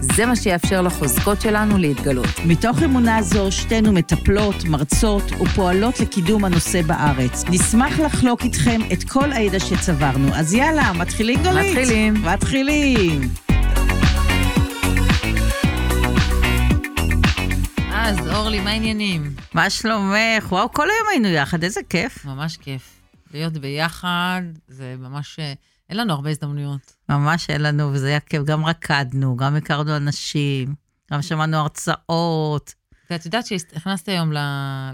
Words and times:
זה 0.00 0.26
מה 0.26 0.36
שיאפשר 0.36 0.82
לחוזקות 0.82 1.40
שלנו 1.40 1.78
להתגלות. 1.78 2.26
מתוך 2.46 2.82
אמונה 2.82 3.22
זו, 3.22 3.52
שתינו 3.52 3.92
מטפלות, 3.92 4.64
מרצות 4.64 5.22
ופועלות 5.40 6.00
לקידום 6.00 6.44
הנושא 6.44 6.82
בארץ. 6.82 7.44
נשמח 7.50 8.00
לחלוק 8.00 8.42
איתכם 8.42 8.80
את 8.92 9.04
כל 9.04 9.32
הידע 9.32 9.60
שצברנו. 9.60 10.34
אז 10.34 10.54
יאללה, 10.54 10.92
מתחילים 10.92 11.42
גלית? 11.42 11.78
מתחילים. 11.78 12.14
מתחילים. 12.14 13.20
אז 17.92 18.28
אורלי, 18.28 18.60
מה 18.60 18.70
העניינים? 18.70 19.30
מה 19.54 19.70
שלומך? 19.70 20.52
וואו, 20.52 20.72
כל 20.72 20.86
היום 20.90 21.08
היינו 21.10 21.28
יחד, 21.28 21.64
איזה 21.64 21.80
כיף. 21.90 22.24
ממש 22.24 22.56
כיף. 22.56 22.82
להיות 23.34 23.52
ביחד, 23.52 24.42
זה 24.68 24.94
ממש... 24.98 25.38
אין 25.88 25.96
לנו 25.96 26.12
הרבה 26.12 26.30
הזדמנויות. 26.30 26.96
ממש 27.08 27.50
אין 27.50 27.62
לנו, 27.62 27.92
וזה 27.92 28.06
היה 28.08 28.20
כיף. 28.20 28.42
גם 28.42 28.64
רקדנו, 28.64 29.36
גם 29.36 29.56
הכרנו 29.56 29.96
אנשים, 29.96 30.74
גם 31.12 31.22
שמענו 31.22 31.56
הרצאות. 31.56 32.74
ואת 33.10 33.24
יודעת 33.24 33.46
שהכנסתי 33.46 34.10
היום 34.10 34.32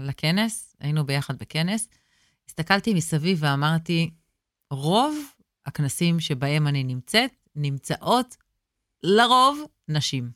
לכנס, 0.01 0.75
היינו 0.79 1.05
ביחד 1.05 1.37
בכנס, 1.37 1.89
הסתכלתי 2.49 2.93
מסביב 2.93 3.37
ואמרתי, 3.41 4.11
רוב 4.71 5.15
הכנסים 5.65 6.19
שבהם 6.19 6.67
אני 6.67 6.83
נמצאת, 6.83 7.31
נמצאות 7.55 8.35
לרוב 9.03 9.59
נשים. 9.87 10.29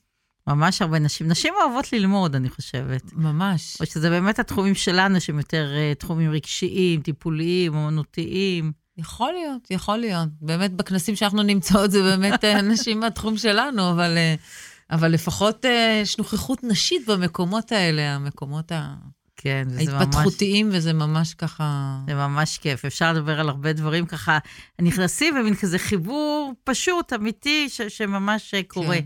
ממש 0.48 0.82
הרבה 0.82 1.00
נשים. 1.00 1.28
נשים 1.28 1.54
אוהבות 1.54 1.94
ללמוד, 1.94 2.36
אני 2.36 2.50
חושבת. 2.50 3.14
ממש. 3.14 3.78
או 3.82 3.86
שזה 3.86 4.10
באמת 4.10 4.40
התחומים 4.40 4.76
שלנו, 4.76 5.22
שהם 5.22 5.38
יותר 5.38 5.72
אה, 5.76 5.94
תחומים 5.96 6.32
רגשיים, 6.32 7.02
טיפוליים, 7.02 7.76
אומנותיים. 7.76 8.72
יכול 9.00 9.32
להיות, 9.32 9.72
יכול 9.72 9.98
להיות. 9.98 10.30
באמת 10.42 10.74
בכנסים 10.74 11.16
שאנחנו 11.16 11.44
נמצאות 11.44 11.92
זה 11.92 12.02
באמת 12.02 12.44
אה, 12.46 12.62
נשים 12.62 13.00
מהתחום 13.00 13.38
שלנו, 13.38 13.92
אבל, 13.92 14.18
אה, 14.18 14.36
אבל 14.92 15.12
לפחות 15.12 15.66
אה, 15.66 16.00
יש 16.02 16.18
נוכחות 16.18 16.64
נשית 16.64 17.06
במקומות 17.08 17.72
האלה, 17.72 18.16
המקומות 18.16 18.72
ה... 18.72 18.96
כן, 19.42 19.68
וזה 19.70 19.92
ממש... 19.92 20.02
ההתפתחותיים, 20.02 20.70
וזה 20.74 20.94
ממש 20.94 21.34
ככה... 21.34 21.98
זה 22.08 22.16
ממש 22.16 22.58
כיף, 22.58 22.86
אפשר 22.86 23.14
לדבר 23.14 23.40
על 23.40 23.50
הרבה 23.50 23.74
דברים 23.74 24.06
ככה, 24.06 24.38
נכנסים 24.82 25.36
במין 25.36 25.56
כזה 25.56 25.80
חיבור 25.80 26.54
פשוט, 26.64 27.14
אמיתי, 27.14 27.70
ש- 27.70 27.82
שממש 27.82 28.54
קורה. 28.68 28.96
כן. 28.96 29.06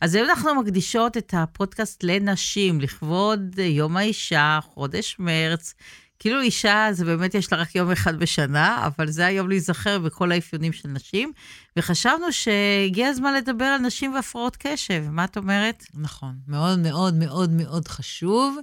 אז 0.00 0.14
היום 0.14 0.28
אנחנו 0.30 0.54
מקדישות 0.54 1.16
את 1.16 1.34
הפודקאסט 1.36 2.04
לנשים, 2.04 2.80
לכבוד 2.80 3.58
יום 3.58 3.96
האישה, 3.96 4.58
חודש 4.62 5.16
מרץ. 5.18 5.74
כאילו 6.18 6.40
אישה, 6.40 6.88
זה 6.92 7.04
באמת 7.04 7.34
יש 7.34 7.52
לה 7.52 7.58
רק 7.58 7.74
יום 7.74 7.90
אחד 7.90 8.18
בשנה, 8.18 8.86
אבל 8.86 9.10
זה 9.10 9.26
היום 9.26 9.48
להיזכר 9.48 9.98
בכל 9.98 10.32
האפיונים 10.32 10.72
של 10.72 10.88
נשים. 10.88 11.32
וחשבנו 11.76 12.32
שהגיע 12.32 13.08
הזמן 13.08 13.34
לדבר 13.34 13.64
על 13.64 13.80
נשים 13.80 14.14
והפרעות 14.14 14.56
קשב. 14.56 15.04
מה 15.10 15.24
את 15.24 15.36
אומרת? 15.36 15.84
נכון, 15.94 16.34
מאוד 16.48 16.78
מאוד 16.78 17.14
מאוד 17.14 17.50
מאוד 17.50 17.88
חשוב, 17.88 18.58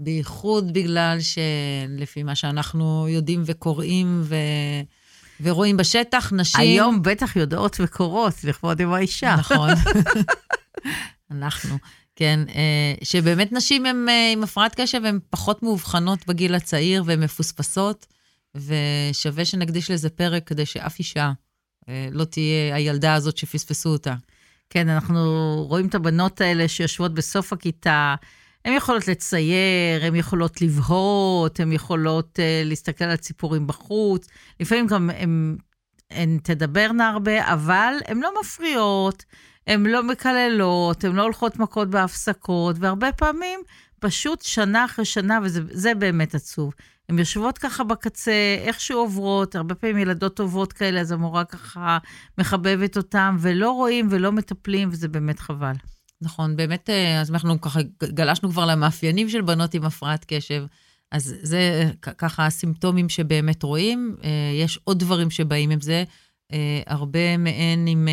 בייחוד 0.00 0.72
בגלל 0.72 1.18
שלפי 1.20 2.22
מה 2.22 2.34
שאנחנו 2.34 3.06
יודעים 3.08 3.42
וקוראים 3.46 4.20
ו... 4.24 4.34
ורואים 5.42 5.76
בשטח, 5.76 6.32
נשים... 6.32 6.60
היום 6.60 7.02
בטח 7.02 7.36
יודעות 7.36 7.76
וקורות 7.80 8.44
לכבוד 8.44 8.80
יום 8.80 8.92
האישה. 8.92 9.36
נכון. 9.38 9.70
אנחנו, 11.30 11.78
כן, 12.20 12.40
אה, 12.48 12.94
שבאמת 13.02 13.52
נשים 13.52 13.86
הן 13.86 14.08
אה, 14.08 14.32
עם 14.32 14.42
הפרעת 14.42 14.80
קשב, 14.80 15.04
הן 15.04 15.18
פחות 15.30 15.62
מאובחנות 15.62 16.26
בגיל 16.26 16.54
הצעיר 16.54 17.02
והן 17.06 17.22
מפוספסות, 17.22 18.06
ושווה 18.54 19.44
שנקדיש 19.44 19.90
לזה 19.90 20.10
פרק 20.10 20.46
כדי 20.46 20.66
שאף 20.66 20.98
אישה 20.98 21.32
אה, 21.88 22.08
לא 22.12 22.24
תהיה 22.24 22.74
הילדה 22.74 23.14
הזאת 23.14 23.36
שפספסו 23.36 23.88
אותה. 23.88 24.14
כן, 24.70 24.88
אנחנו 24.88 25.20
רואים 25.68 25.86
את 25.86 25.94
הבנות 25.94 26.40
האלה 26.40 26.68
שיושבות 26.68 27.14
בסוף 27.14 27.52
הכיתה, 27.52 28.14
הן 28.64 28.72
יכולות 28.76 29.08
לצייר, 29.08 30.04
הן 30.04 30.14
יכולות 30.14 30.62
לבהות, 30.62 31.60
הן 31.60 31.72
יכולות 31.72 32.38
להסתכל 32.64 33.04
על 33.04 33.16
ציפורים 33.16 33.66
בחוץ. 33.66 34.26
לפעמים 34.60 34.86
גם 34.86 35.10
הן, 35.10 35.56
הן 36.10 36.38
תדברנה 36.42 37.08
הרבה, 37.08 37.52
אבל 37.52 37.94
הן 38.06 38.20
לא 38.20 38.30
מפריעות, 38.40 39.24
הן 39.70 39.86
לא 39.86 40.02
מקללות, 40.02 41.04
הן 41.04 41.12
לא 41.12 41.22
הולכות 41.22 41.58
מכות 41.58 41.90
בהפסקות, 41.90 42.76
והרבה 42.78 43.12
פעמים 43.12 43.60
פשוט 44.00 44.42
שנה 44.42 44.84
אחרי 44.84 45.04
שנה, 45.04 45.38
וזה 45.42 45.60
זה 45.70 45.94
באמת 45.94 46.34
עצוב. 46.34 46.72
הן 47.08 47.18
יושבות 47.18 47.58
ככה 47.58 47.84
בקצה, 47.84 48.56
איכשהו 48.64 48.98
עוברות, 48.98 49.54
הרבה 49.54 49.74
פעמים 49.74 49.98
ילדות 49.98 50.36
טובות 50.36 50.72
כאלה, 50.72 51.00
אז 51.00 51.12
המורה 51.12 51.44
ככה 51.44 51.98
מחבבת 52.38 52.96
אותן, 52.96 53.36
ולא 53.40 53.70
רואים 53.70 54.08
ולא 54.10 54.32
מטפלים, 54.32 54.88
וזה 54.92 55.08
באמת 55.08 55.38
חבל. 55.40 55.72
נכון, 56.22 56.56
באמת, 56.56 56.90
אה, 56.90 57.20
אז 57.20 57.30
אנחנו 57.30 57.60
ככה 57.60 57.80
גלשנו 58.04 58.50
כבר 58.50 58.66
למאפיינים 58.66 59.28
של 59.28 59.40
בנות 59.40 59.74
עם 59.74 59.84
הפרעת 59.84 60.24
קשב. 60.28 60.64
אז 61.12 61.34
זה 61.42 61.90
ככה 62.02 62.46
הסימפטומים 62.46 63.08
שבאמת 63.08 63.62
רואים. 63.62 64.16
אה, 64.24 64.30
יש 64.54 64.78
עוד 64.84 64.98
דברים 64.98 65.30
שבאים 65.30 65.70
עם 65.70 65.80
זה. 65.80 66.04
אה, 66.52 66.82
הרבה 66.86 67.36
מהן 67.36 67.86
עם, 67.86 68.08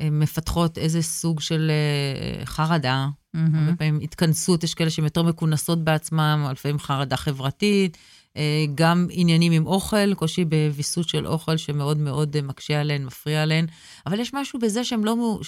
מפתחות 0.00 0.78
איזה 0.78 1.02
סוג 1.02 1.40
של 1.40 1.70
אה, 1.70 2.46
חרדה. 2.46 3.08
הרבה 3.34 3.76
פעמים 3.76 4.00
התכנסות, 4.02 4.64
יש 4.64 4.74
כאלה 4.74 4.90
שהן 4.90 5.04
יותר 5.04 5.22
מכונסות 5.22 5.84
בעצמם, 5.84 6.48
לפעמים 6.52 6.78
חרדה 6.78 7.16
חברתית. 7.16 7.98
אה, 8.36 8.64
גם 8.74 9.06
עניינים 9.10 9.52
עם 9.52 9.66
אוכל, 9.66 10.14
קושי 10.14 10.44
בוויסות 10.44 11.08
של 11.08 11.26
אוכל 11.26 11.56
שמאוד 11.56 11.98
מאוד 11.98 12.36
אה, 12.36 12.42
מקשה 12.42 12.80
עליהן, 12.80 13.04
מפריע 13.04 13.42
עליהן. 13.42 13.66
אבל 14.06 14.20
יש 14.20 14.34
משהו 14.34 14.58
בזה 14.58 14.84
שהם 14.84 15.04
לא... 15.04 15.38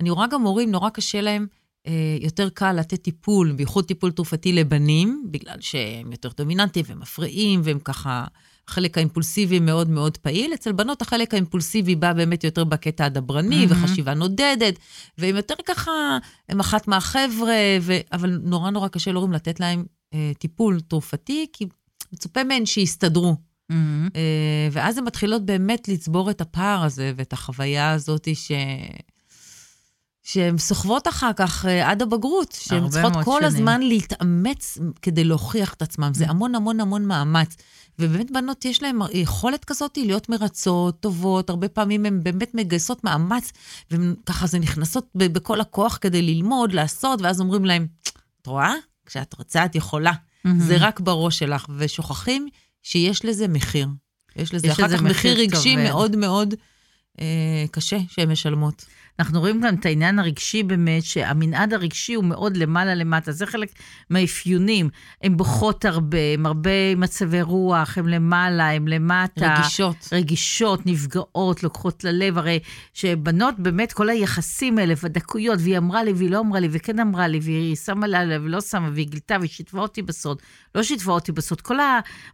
אני 0.00 0.10
רואה 0.10 0.26
גם 0.26 0.42
הורים, 0.42 0.70
נורא 0.70 0.90
קשה 0.90 1.20
להם 1.20 1.46
אה, 1.86 2.16
יותר 2.20 2.48
קל 2.48 2.72
לתת 2.72 3.02
טיפול, 3.02 3.52
בייחוד 3.52 3.84
טיפול 3.84 4.10
תרופתי 4.10 4.52
לבנים, 4.52 5.26
בגלל 5.30 5.60
שהם 5.60 6.12
יותר 6.12 6.28
דומיננטיים 6.36 6.84
ומפריעים, 6.88 7.60
והם 7.64 7.78
ככה, 7.78 8.24
החלק 8.68 8.98
האימפולסיבי 8.98 9.60
מאוד 9.60 9.90
מאוד 9.90 10.16
פעיל. 10.16 10.54
אצל 10.54 10.72
בנות 10.72 11.02
החלק 11.02 11.34
האימפולסיבי 11.34 11.94
בא 11.94 12.12
באמת 12.12 12.44
יותר 12.44 12.64
בקטע 12.64 13.04
הדברני, 13.04 13.66
מהמם. 13.66 13.84
וחשיבה 13.84 14.14
נודדת, 14.14 14.78
והם 15.18 15.36
יותר 15.36 15.54
ככה, 15.66 15.90
הם 16.48 16.60
אחת 16.60 16.88
מהחבר'ה, 16.88 17.56
ו... 17.80 17.92
אבל 18.12 18.38
נורא 18.42 18.70
נורא 18.70 18.88
קשה 18.88 19.12
להורים 19.12 19.32
לתת 19.32 19.60
להם 19.60 19.84
אה, 20.14 20.32
טיפול 20.38 20.80
תרופתי, 20.80 21.46
כי 21.52 21.66
מצופה 22.12 22.44
מהן 22.44 22.66
שיסתדרו. 22.66 23.36
מהמם. 23.70 24.08
אה, 24.16 24.68
ואז 24.72 24.98
הן 24.98 25.04
מתחילות 25.04 25.46
באמת 25.46 25.88
לצבור 25.88 26.30
את 26.30 26.40
הפער 26.40 26.82
הזה 26.84 27.12
ואת 27.16 27.32
החוויה 27.32 27.92
הזאת 27.92 28.28
ש... 28.34 28.52
שהן 30.24 30.58
סוחבות 30.58 31.08
אחר 31.08 31.30
כך 31.36 31.66
אה, 31.66 31.90
עד 31.90 32.02
הבגרות, 32.02 32.52
שהן 32.60 32.88
צריכות 32.88 33.12
כל 33.24 33.36
שנים. 33.40 33.44
הזמן 33.44 33.82
להתאמץ 33.82 34.78
כדי 35.02 35.24
להוכיח 35.24 35.74
את 35.74 35.82
עצמן. 35.82 36.14
זה 36.14 36.28
המון 36.28 36.54
המון 36.54 36.80
המון 36.80 37.04
מאמץ. 37.04 37.56
ובאמת 37.98 38.30
בנות 38.30 38.64
יש 38.64 38.82
להן 38.82 38.98
יכולת 39.12 39.64
כזאת 39.64 39.96
להיות 39.96 40.28
מרצות, 40.28 41.00
טובות, 41.00 41.50
הרבה 41.50 41.68
פעמים 41.68 42.06
הן 42.06 42.22
באמת 42.22 42.54
מגייסות 42.54 43.04
מאמץ, 43.04 43.52
וככה 43.90 44.46
זה 44.46 44.58
נכנסות 44.58 45.08
בכל 45.14 45.60
הכוח 45.60 45.98
כדי 46.00 46.22
ללמוד, 46.22 46.72
לעשות, 46.72 47.20
ואז 47.22 47.40
אומרים 47.40 47.64
להן, 47.64 47.86
את 48.42 48.46
רואה? 48.46 48.74
כשאת 49.06 49.34
רוצה 49.38 49.64
את 49.64 49.74
יכולה. 49.74 50.12
מהמם. 50.44 50.60
זה 50.60 50.76
רק 50.80 51.00
בראש 51.00 51.38
שלך, 51.38 51.66
ושוכחים 51.76 52.48
שיש 52.82 53.24
לזה 53.24 53.48
מחיר. 53.48 53.88
יש 54.36 54.54
לזה 54.54 54.66
יש 54.66 54.72
אחר 54.72 54.86
לזה 54.86 54.96
כך 54.96 55.02
מחיר 55.02 55.38
רגשי 55.38 55.74
כבד. 55.74 55.84
מאוד 55.84 56.16
מאוד 56.16 56.54
אה, 57.20 57.64
קשה 57.70 57.98
שהן 58.08 58.30
משלמות. 58.30 58.84
אנחנו 59.18 59.40
רואים 59.40 59.60
גם 59.60 59.74
את 59.74 59.86
העניין 59.86 60.18
הרגשי 60.18 60.62
באמת, 60.62 61.02
שהמנעד 61.02 61.74
הרגשי 61.74 62.14
הוא 62.14 62.24
מאוד 62.24 62.56
למעלה 62.56 62.94
למטה, 62.94 63.32
זה 63.32 63.46
חלק 63.46 63.68
מהאפיונים. 64.10 64.88
הן 65.22 65.36
בוכות 65.36 65.84
הרבה, 65.84 66.18
הן 66.34 66.46
הרבה 66.46 66.94
מצבי 66.96 67.42
רוח, 67.42 67.98
הן 67.98 68.06
למעלה, 68.06 68.70
הן 68.70 68.88
למטה. 68.88 69.54
רגישות. 69.54 70.08
רגישות, 70.12 70.86
נפגעות, 70.86 71.62
לוקחות 71.62 72.04
ללב, 72.04 72.38
הרי 72.38 72.58
שבנות 72.94 73.54
באמת, 73.58 73.92
כל 73.92 74.08
היחסים 74.08 74.78
האלה, 74.78 74.94
והדקויות, 75.02 75.58
והיא 75.62 75.78
אמרה 75.78 76.04
לי 76.04 76.12
והיא 76.12 76.30
לא 76.30 76.38
אמרה 76.38 76.60
לי, 76.60 76.68
וכן 76.70 76.98
אמרה 76.98 77.28
לי, 77.28 77.38
והיא 77.42 77.76
שמה 77.76 78.06
לה 78.06 78.24
לב 78.24 78.42
ולא 78.44 78.60
שמה, 78.60 78.90
והיא 78.92 79.06
גילתה, 79.08 79.36
והיא 79.38 79.50
שיתפה 79.50 79.80
אותי 79.80 80.02
בסוד, 80.02 80.42
לא 80.74 80.82
שיתפה 80.82 81.12
אותי 81.12 81.32
בסוד. 81.32 81.60
כל 81.60 81.76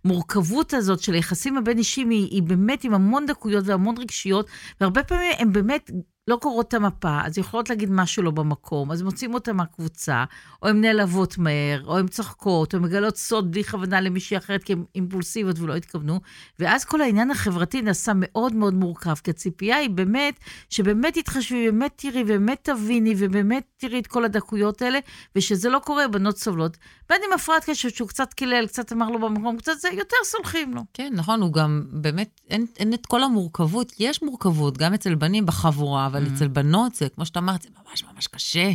המורכבות 0.04 0.74
הזאת 0.74 1.00
של 1.00 1.14
היחסים 1.14 1.56
הבין-אישיים 1.56 2.10
היא, 2.10 2.28
היא 2.30 2.42
באמת 2.42 2.84
עם 2.84 2.94
המון 2.94 3.26
דקויות 3.26 3.64
והמון 3.66 3.94
רגשיות, 3.98 4.46
והרבה 4.80 5.02
פעמים 5.02 5.32
הן 5.38 5.52
באמת 5.52 5.90
לא 6.30 6.36
קוראות 6.36 6.68
את 6.68 6.74
המפה, 6.74 7.20
אז 7.24 7.38
יכולות 7.38 7.70
להגיד 7.70 7.90
משהו 7.90 8.22
לא 8.22 8.30
במקום, 8.30 8.90
אז 8.90 9.02
מוצאים 9.02 9.34
אותה 9.34 9.52
מהקבוצה, 9.52 10.24
או 10.62 10.68
הן 10.68 10.80
נעלבות 10.80 11.38
מהר, 11.38 11.82
או 11.86 11.98
הן 11.98 12.08
צוחקות, 12.08 12.74
או 12.74 12.80
מגלות 12.80 13.16
סוד 13.16 13.50
בלי 13.50 13.64
כוונה 13.64 14.00
למישהי 14.00 14.36
אחרת 14.36 14.64
כי 14.64 14.72
הן 14.72 14.84
אימפולסיביות 14.94 15.58
ולא 15.58 15.76
התכוונו, 15.76 16.20
ואז 16.58 16.84
כל 16.84 17.00
העניין 17.00 17.30
החברתי 17.30 17.82
נעשה 17.82 18.12
מאוד 18.14 18.54
מאוד 18.54 18.74
מורכב, 18.74 19.14
כי 19.14 19.30
הציפייה 19.30 19.76
היא 19.76 19.90
באמת, 19.90 20.34
שבאמת 20.70 21.18
תתחשבי, 21.18 21.70
באמת 21.70 21.92
תראי, 21.96 22.24
באמת 22.24 22.58
תביני, 22.62 23.14
ובאמת 23.18 23.64
תראי 23.76 23.98
את 23.98 24.06
כל 24.06 24.24
הדקויות 24.24 24.82
האלה, 24.82 24.98
ושזה 25.36 25.68
לא 25.68 25.78
קורה, 25.78 26.08
בנות 26.08 26.38
סובלות. 26.38 26.76
בין 27.08 27.20
אם 27.28 27.32
הפרעת 27.34 27.64
קשב 27.64 27.88
שהוא 27.88 28.08
קצת 28.08 28.34
קילל, 28.34 28.66
קצת 28.66 28.92
אמר 28.92 29.10
לו 29.10 29.18
במקום, 29.18 29.56
קצת 29.56 29.72
זה, 29.80 29.88
יותר 29.88 30.16
סולחים 30.24 30.74
לו. 30.74 30.82
כן, 30.94 31.12
נכון, 31.12 31.42
הוא 31.42 31.52
גם 31.52 31.84
באמת, 31.92 32.40
אין, 32.50 32.66
אין 32.78 32.94
את 32.94 33.06
כל 33.06 33.22
המורכבות. 33.22 33.92
יש 33.98 34.22
מורכבות, 34.22 34.78
גם 34.78 34.94
אצל 34.94 35.14
בנים 35.14 35.46
בחבורה, 35.46 36.06
אבל 36.06 36.19
mm-hmm. 36.26 36.34
אצל 36.34 36.48
בנות 36.48 36.94
זה, 36.94 37.08
כמו 37.08 37.26
שאתה 37.26 37.38
אמרת, 37.38 37.62
זה 37.62 37.68
ממש 37.88 38.04
ממש 38.14 38.26
קשה. 38.26 38.70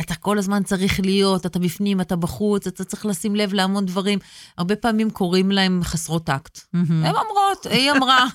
אתה 0.00 0.14
כל 0.14 0.38
הזמן 0.38 0.62
צריך 0.62 1.00
להיות, 1.00 1.46
אתה 1.46 1.58
בפנים, 1.58 2.00
אתה 2.00 2.16
בחוץ, 2.16 2.66
אתה 2.66 2.84
צריך 2.84 3.06
לשים 3.06 3.36
לב 3.36 3.54
להמון 3.54 3.86
דברים. 3.86 4.18
הרבה 4.58 4.76
פעמים 4.76 5.10
קוראים 5.10 5.50
להם 5.50 5.80
חסרות 5.82 6.26
טקט. 6.26 6.58
Mm-hmm. 6.58 6.92
הן 6.92 7.14
אומרות, 7.14 7.66
היא 7.70 7.90
אמרה. 7.90 8.26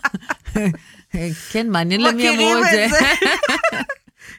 כן, 1.51 1.69
מעניין 1.69 2.01
למי 2.01 2.29
אמרו 2.29 2.57
את 2.57 2.63
זה. 2.71 2.87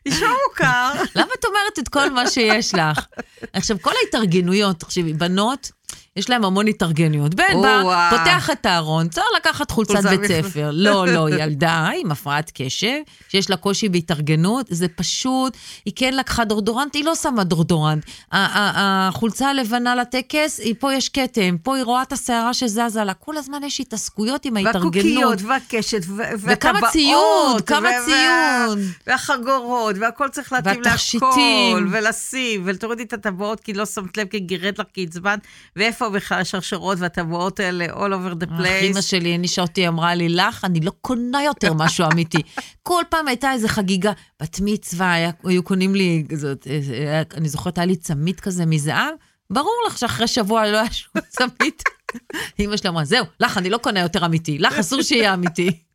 נשמע 0.07 0.29
מוכר. 0.49 0.93
למה 1.15 1.31
את 1.41 1.45
אומרת 1.45 1.79
את 1.79 1.89
כל 1.89 2.11
מה 2.11 2.31
שיש 2.31 2.75
לך? 2.75 3.07
עכשיו, 3.53 3.77
כל 3.81 3.93
ההתארגנויות, 4.05 4.81
תחשבי, 4.81 5.13
בנות, 5.13 5.71
יש 6.17 6.31
להם 6.31 6.45
המון 6.45 6.67
התארגנויות. 6.67 7.35
בן 7.35 7.63
בא, 7.63 8.09
פותח 8.11 8.51
את 8.53 8.67
הארון, 8.67 9.09
צריך 9.09 9.27
לקחת 9.37 9.71
חולצת 9.71 10.05
בית 10.05 10.25
ספר. 10.25 10.71
לא, 10.73 11.07
לא, 11.15 11.31
ילדה 11.31 11.91
עם 12.01 12.11
הפרעת 12.11 12.53
קשב, 12.55 12.97
שיש 13.29 13.51
לה 13.51 13.57
קושי 13.57 13.89
בהתארגנות, 13.89 14.67
זה 14.71 14.89
פשוט, 14.89 15.57
היא 15.85 15.93
כן 15.97 16.15
לקחה 16.15 16.45
דורדורנט, 16.45 16.95
היא 16.95 17.05
לא 17.05 17.15
שמה 17.15 17.45
דורדורנט. 17.45 18.05
החולצה 18.33 19.51
הלבנה 19.51 19.95
לטקס, 19.95 20.61
פה 20.79 20.95
יש 20.95 21.09
כתם, 21.09 21.57
פה 21.63 21.77
היא 21.77 21.85
רואה 21.85 22.03
את 22.03 22.13
השערה 22.13 22.55
שזזה 22.55 23.05
לה. 23.05 23.15
כל 23.15 23.37
הזמן 23.37 23.65
יש 23.65 23.81
התעסקויות 23.81 24.45
עם 24.45 24.57
ההתארגנות. 24.57 24.95
והקוקיות, 24.95 25.43
והקשת, 25.43 26.03
והטבעות. 26.17 26.41
וכמה 26.47 26.91
ציוד, 26.91 27.63
כמה 27.67 27.89
ציוד. 28.05 28.79
והחגורות, 29.07 29.97
והכל 30.01 30.29
צריך 30.29 30.53
להתאים 30.53 30.83
להכל, 30.83 31.87
ולשים, 31.91 32.63
ולתורידי 32.65 33.03
את 33.03 33.13
הטבעות, 33.13 33.61
כי 33.61 33.73
לא 33.73 33.87
שמת 33.87 34.17
לב, 34.17 34.27
כי 34.27 34.39
גירד 34.39 34.79
לך, 34.79 34.87
כי 34.95 35.05
עצבנת, 35.05 35.41
ואיפה 35.77 36.06
איפה 36.07 36.17
בכלל 36.17 36.41
השרשרות 36.41 36.99
והטבעות 37.01 37.61
האלה, 37.61 37.87
all 37.87 38.13
over 38.13 38.45
the 38.45 38.47
place. 38.47 38.85
אמא 38.85 39.01
שלי 39.01 39.35
הנישה 39.35 39.63
אותי, 39.63 39.89
אמרה 39.89 40.15
לי, 40.15 40.29
לך, 40.29 40.65
אני 40.65 40.81
לא 40.81 40.93
קונה 41.01 41.43
יותר 41.43 41.75
משהו 41.75 42.07
אמיתי. 42.13 42.39
כל 42.83 43.03
פעם 43.09 43.29
הייתה 43.29 43.53
איזו 43.53 43.69
חגיגה, 43.69 44.13
בת 44.43 44.59
מצווה, 44.63 45.13
היה, 45.13 45.31
היו 45.45 45.63
קונים 45.63 45.95
לי, 45.95 46.25
זאת, 46.35 46.67
היה, 46.91 47.23
אני 47.35 47.49
זוכרת, 47.49 47.79
היה 47.79 47.87
לי 47.87 47.97
צמית 47.97 48.41
כזה 48.41 48.67
מזהב, 48.67 49.15
ברור 49.51 49.83
לך 49.87 49.99
שאחרי 49.99 50.29
שבוע 50.29 50.71
לא 50.71 50.77
היה 50.77 50.93
שום 50.93 51.13
צמית. 51.29 51.83
אמא 52.61 52.77
שלי 52.77 52.91
אמרה, 52.91 53.05
זהו, 53.05 53.25
לך, 53.41 53.59
אני 53.59 53.71
לא 53.71 53.79
קונה 53.79 54.01
יותר 54.01 54.27
אמיתי, 54.27 54.59
לך 54.59 54.79
אסור 54.79 55.03
שיהיה 55.03 55.35
אמיתי. 55.35 55.86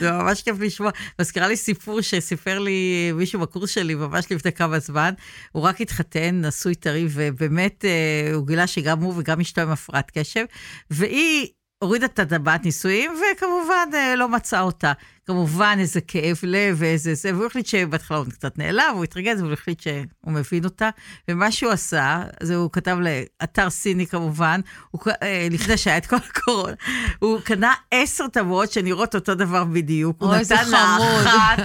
זה 0.00 0.12
ממש 0.12 0.42
כיף 0.42 0.56
לשמוע. 0.60 0.90
מזכירה 1.20 1.48
לי 1.48 1.56
סיפור 1.56 2.00
שסיפר 2.00 2.58
לי 2.58 3.12
מישהו 3.14 3.40
בקורס 3.40 3.70
שלי 3.70 3.94
ממש 3.94 4.32
לפני 4.32 4.52
כמה 4.52 4.78
זמן. 4.78 5.14
הוא 5.52 5.62
רק 5.62 5.80
התחתן, 5.80 6.40
נשוי 6.44 6.74
טרי, 6.74 7.06
ובאמת 7.10 7.84
אה, 7.84 8.34
הוא 8.34 8.46
גילה 8.46 8.66
שגם 8.66 9.00
הוא 9.00 9.14
וגם 9.16 9.40
אשתו 9.40 9.60
עם 9.60 9.70
הפרעת 9.70 10.10
קשב, 10.18 10.44
והיא 10.90 11.46
הורידה 11.78 12.06
את 12.06 12.18
הטבעת 12.18 12.64
נישואים, 12.64 13.12
וכמובן 13.12 13.88
אה, 13.94 14.16
לא 14.16 14.28
מצאה 14.28 14.60
אותה. 14.60 14.92
כמובן 15.26 15.76
איזה 15.80 16.00
כאב 16.00 16.38
לב 16.42 16.76
ואיזה 16.78 17.14
זה, 17.14 17.34
והוא 17.34 17.46
החליט 17.46 17.66
שבהתחלה 17.66 18.16
הוא 18.18 18.26
קצת 18.26 18.58
נעלב, 18.58 18.94
הוא 18.94 19.04
התרגז, 19.04 19.42
והוא 19.42 19.52
החליט 19.52 19.80
שהוא 19.80 20.04
מבין 20.26 20.64
אותה. 20.64 20.90
ומה 21.28 21.52
שהוא 21.52 21.72
עשה, 21.72 22.22
זה 22.42 22.56
הוא 22.56 22.70
כתב 22.72 22.96
לאתר 23.00 23.70
סיני 23.70 24.06
כמובן, 24.06 24.60
הוא, 24.90 25.00
אה, 25.22 25.48
לפני 25.50 25.76
שהיה 25.76 25.96
את 25.96 26.06
כל 26.06 26.16
הקורונה, 26.16 26.74
הוא 27.18 27.40
קנה 27.40 27.74
עשר 27.90 28.28
טבעות 28.28 28.72
שנראות 28.72 29.14
אותו 29.14 29.34
דבר 29.34 29.64
בדיוק. 29.64 30.16
הוא 30.20 30.34
נתן 30.34 30.68
לה 30.70 30.96
אחת, 31.22 31.62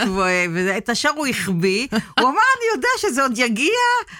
ואת 0.53 0.89
השאר 0.89 1.11
הוא 1.11 1.27
החביא. 1.27 1.87
הוא 1.91 2.29
אמר, 2.29 2.29
אני 2.29 2.65
יודע 2.75 2.89
שזה 2.97 3.21
עוד 3.21 3.37
יגיע, 3.37 3.79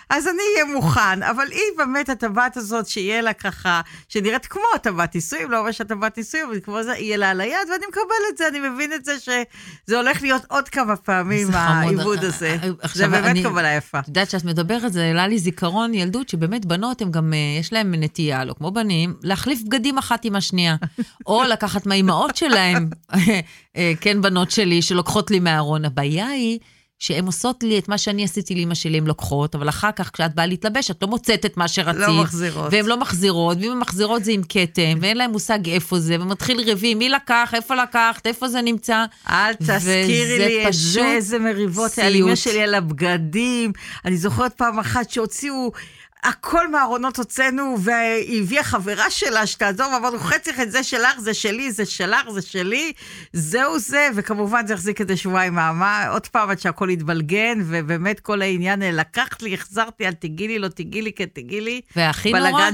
אז 0.10 0.28
אני 0.28 0.42
אהיה 0.54 0.76
מוכן. 0.76 1.24
אבל 1.24 1.48
היא 1.52 1.78
באמת, 1.78 2.10
הטבעת 2.10 2.58
הזאת, 2.58 2.88
שיהיה 2.88 3.22
לה 3.22 3.34
ככה, 3.34 3.82
שנראית 4.10 4.46
כמו 4.46 4.64
הטבעת 4.76 5.16
נישואים, 5.16 5.52
לא 5.52 5.64
ממש 5.64 5.82
הטבעת 5.82 6.18
נישואים, 6.18 6.46
אבל 6.48 6.60
כמו 6.60 6.84
זה, 6.84 6.94
יהיה 6.98 7.18
לה 7.18 7.30
על 7.30 7.42
היד, 7.42 7.70
ואני 7.72 7.86
מקבל 7.90 8.02
את 8.30 8.38
זה, 8.38 8.48
אני 8.48 8.60
מבין 8.60 8.94
את 8.94 9.06
זה. 9.06 9.20
שזה 9.26 9.98
הולך 9.98 10.22
להיות 10.22 10.42
עוד 10.48 10.70
כמה 10.70 10.96
פעמים, 10.96 11.48
העיבוד 11.54 12.24
הזה. 12.24 12.58
זה 12.94 13.08
באמת 13.08 13.46
קבלה 13.46 13.74
יפה. 13.74 14.00
את 14.00 14.08
יודעת, 14.08 14.30
שאת 14.30 14.46
מדברת, 14.46 14.94
זה 14.94 15.04
העלה 15.04 15.28
לי 15.28 15.40
זיכרון 15.40 15.94
ילדות, 15.94 16.30
שבאמת 16.30 16.66
בנות, 16.66 17.02
הם 17.02 17.12
גם, 17.12 17.34
אה, 17.34 17.60
יש 17.60 17.74
להם 17.74 17.94
נטייה, 17.98 18.46
לא 18.46 18.54
כמו 18.54 18.72
בנים, 18.72 19.14
להחליף 19.24 19.62
בגדים 19.64 19.98
אחת 19.98 20.26
עם 20.26 20.36
השנייה. 20.36 20.76
או 21.28 21.44
לקחת 21.44 21.86
מהאימהות 21.86 22.36
שלהם, 22.36 22.90
אה, 23.78 23.94
כן, 24.02 24.22
בנות 24.22 24.52
שלי, 24.52 24.82
שלוקחות 24.82 25.32
לי 25.32 25.40
מהארון. 25.40 25.86
הבעיה 25.86 26.28
היא... 26.28 26.60
שהן 27.00 27.26
עושות 27.26 27.64
לי 27.64 27.80
את 27.80 27.90
מה 27.90 27.98
שאני 27.98 28.24
עשיתי 28.24 28.56
לאמא 28.56 28.76
שלי, 28.76 28.98
הן 28.98 29.08
לוקחות, 29.08 29.56
אבל 29.56 29.70
אחר 29.70 29.92
כך, 29.96 30.10
כשאת 30.14 30.36
באה 30.36 30.46
להתלבש, 30.46 30.92
את 30.92 31.02
לא 31.02 31.08
מוצאת 31.08 31.46
את 31.46 31.58
מה 31.58 31.68
שרצית. 31.68 32.02
לא 32.02 32.14
מחזירות. 32.14 32.68
והן 32.72 32.86
לא 32.86 33.00
מחזירות, 33.00 33.58
ואם 33.62 33.72
הן 33.72 33.78
מחזירות 33.78 34.24
זה 34.24 34.32
עם 34.32 34.42
כתם, 34.50 34.98
ואין 35.02 35.18
להן 35.18 35.32
מושג 35.32 35.70
איפה 35.70 36.00
זה, 36.00 36.16
ומתחיל 36.20 36.60
ריבים, 36.60 36.98
מי 36.98 37.10
לקח, 37.10 37.54
איפה 37.54 37.76
לקחת, 37.76 38.28
איפה 38.28 38.48
זה 38.48 38.62
נמצא. 38.62 39.06
אל 39.30 39.54
תזכירי 39.54 40.38
לי 40.38 40.68
את 40.68 40.74
זה, 40.74 41.06
איזה 41.06 41.40
מריבות 41.40 41.98
היה 41.98 42.10
לי 42.10 42.22
אמא 42.22 42.36
שלי 42.36 42.62
על 42.62 42.74
הבגדים. 42.74 43.72
אני 44.06 44.18
זוכרת 44.18 44.54
פעם 44.54 44.80
אחת 44.80 45.10
שהוציאו... 45.10 45.72
הכל 46.26 46.72
מהארונות 46.72 47.18
הוצאנו, 47.18 47.76
והיא 47.80 48.42
הביאה 48.42 48.64
חברה 48.64 49.10
שלה 49.10 49.48
שתעזור, 49.48 49.88
ואמרנו, 49.94 50.20
חצי 50.20 50.52
את 50.62 50.72
זה 50.72 50.84
שלך, 50.84 51.20
זה 51.20 51.34
שלי, 51.34 51.72
זה 51.72 51.86
שלך, 51.86 52.30
זה 52.30 52.42
שלי, 52.42 52.94
זהו 53.34 53.80
זה, 53.80 54.10
וכמובן 54.16 54.68
זה 54.68 54.74
החזיק 54.74 55.02
איזה 55.02 55.18
שבועיים 55.18 55.54
מעמה, 55.54 56.08
עוד 56.08 56.28
פעם 56.28 56.50
עד 56.50 56.60
שהכל 56.60 56.90
התבלגן, 56.90 57.60
ובאמת 57.66 58.20
כל 58.20 58.42
העניין, 58.42 58.82
לקחת 58.82 59.42
לי, 59.42 59.54
החזרתי, 59.54 60.08
אל 60.08 60.12
תגיעי 60.12 60.48
לי, 60.48 60.60
לא 60.60 60.68
תגיעי 60.68 61.02
לי, 61.02 61.12
כן 61.14 61.26
תגיעי 61.34 61.62
לי, 61.62 61.82
והכי 61.96 62.34
נורא, 62.34 62.70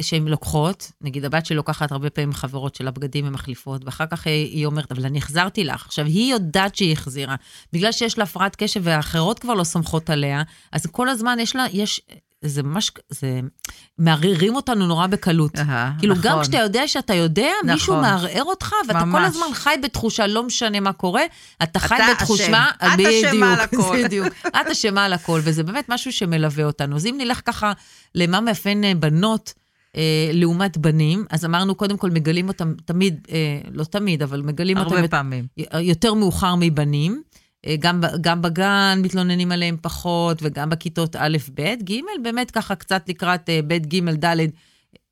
שהן 0.00 0.28
לוקחות, 0.28 0.92
נגיד 1.00 1.24
הבת 1.24 1.46
שלי 1.46 1.56
לוקחת 1.56 1.92
הרבה 1.92 2.10
פעמים 2.10 2.32
חברות 2.32 2.74
של 2.74 2.88
הבגדים 2.88 3.28
ומחליפות, 3.28 3.84
ואחר 3.84 4.06
כך 4.06 4.26
היא 4.26 4.66
אומרת, 4.66 4.92
אבל 4.92 5.06
אני 5.06 5.18
החזרתי 5.18 5.64
לך. 5.64 5.86
עכשיו, 5.86 6.04
היא 6.06 6.32
יודעת 6.32 6.76
שהיא 6.76 6.92
החזירה, 6.92 7.34
בגלל 7.72 7.92
שיש 7.92 8.18
לה 8.18 8.24
הפרעת 8.24 8.56
קשב 8.56 8.80
והאחרות 8.84 9.38
כבר 9.38 9.54
לא 9.54 9.64
סומכות 9.64 10.10
עליה, 10.10 10.42
אז 10.72 10.86
כל 10.86 11.08
הזמן 11.08 11.38
יש 11.40 11.56
לה, 11.56 11.66
יש... 11.72 12.00
זה 12.44 12.62
ממש, 12.62 12.90
זה 13.08 13.40
מערערים 13.98 14.56
אותנו 14.56 14.86
נורא 14.86 15.06
בקלות. 15.06 15.54
Aha, 15.54 15.98
כאילו, 15.98 16.14
נכון. 16.14 16.30
גם 16.30 16.42
כשאתה 16.42 16.56
יודע 16.56 16.88
שאתה 16.88 17.14
יודע, 17.14 17.50
נכון. 17.62 17.72
מישהו 17.72 17.96
מערער 17.96 18.44
אותך, 18.44 18.72
ואתה 18.88 19.04
ממש. 19.04 19.20
כל 19.20 19.24
הזמן 19.24 19.54
חי 19.54 19.74
בתחושה, 19.82 20.26
לא 20.26 20.42
משנה 20.42 20.80
מה 20.80 20.92
קורה, 20.92 21.22
אתה 21.62 21.78
חי 21.78 21.94
אתה 21.94 22.04
בתחושה... 22.14 22.44
אשם, 22.44 22.62
את 22.94 23.06
אשמה 23.06 23.52
על 23.52 23.60
הכל. 23.72 24.02
בדיוק, 24.04 24.28
את 24.46 24.66
אשמה 24.72 25.04
על 25.04 25.12
הכל, 25.12 25.40
וזה 25.44 25.62
באמת 25.62 25.88
משהו 25.88 26.12
שמלווה 26.12 26.64
אותנו. 26.64 26.96
אז 26.96 27.06
אם 27.06 27.14
נלך 27.18 27.40
ככה 27.44 27.72
למה 28.14 28.40
מאפיין 28.40 28.84
אה, 28.84 28.94
בנות, 28.94 29.54
אה, 29.96 30.30
לעומת 30.32 30.76
בנים, 30.76 31.24
אז 31.30 31.44
אמרנו, 31.44 31.74
קודם 31.74 31.96
כל 31.96 32.10
מגלים 32.10 32.48
אותם 32.48 32.74
תמיד, 32.84 33.26
אה, 33.30 33.60
לא 33.72 33.84
תמיד, 33.84 34.22
אבל 34.22 34.42
מגלים 34.42 34.76
הרבה 34.76 34.90
אותם... 34.90 34.96
הרבה 34.96 35.08
פעמים. 35.08 35.46
יותר 35.80 36.14
מאוחר 36.14 36.54
מבנים. 36.54 37.22
אה, 37.66 37.74
גם, 37.78 38.00
גם 38.20 38.42
בגן 38.42 38.98
מתלוננים 39.02 39.52
עליהם 39.52 39.76
פחות, 39.82 40.38
וגם 40.42 40.70
בכיתות 40.70 41.16
א'-ב', 41.16 41.74
ג', 41.84 42.00
באמת 42.22 42.50
ככה 42.50 42.74
קצת 42.74 43.08
לקראת 43.08 43.48
אה, 43.48 43.60
ב', 43.66 43.72
ג', 43.72 44.24
ד', 44.24 44.36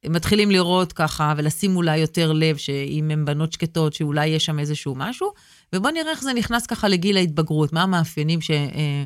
מתחילים 0.07 0.51
לראות 0.51 0.93
ככה 0.93 1.35
ולשים 1.37 1.77
אולי 1.77 1.97
יותר 1.99 2.33
לב 2.33 2.57
שאם 2.57 3.11
הן 3.11 3.25
בנות 3.25 3.53
שקטות, 3.53 3.95
שאולי 3.95 4.27
יש 4.27 4.45
שם 4.45 4.59
איזשהו 4.59 4.95
משהו, 4.95 5.33
ובואו 5.73 5.93
נראה 5.93 6.11
איך 6.11 6.23
זה 6.23 6.33
נכנס 6.33 6.67
ככה 6.67 6.89
לגיל 6.89 7.17
ההתבגרות, 7.17 7.73
מה 7.73 7.83
המאפיינים 7.83 8.41
ש... 8.41 8.51
אה, 8.51 9.05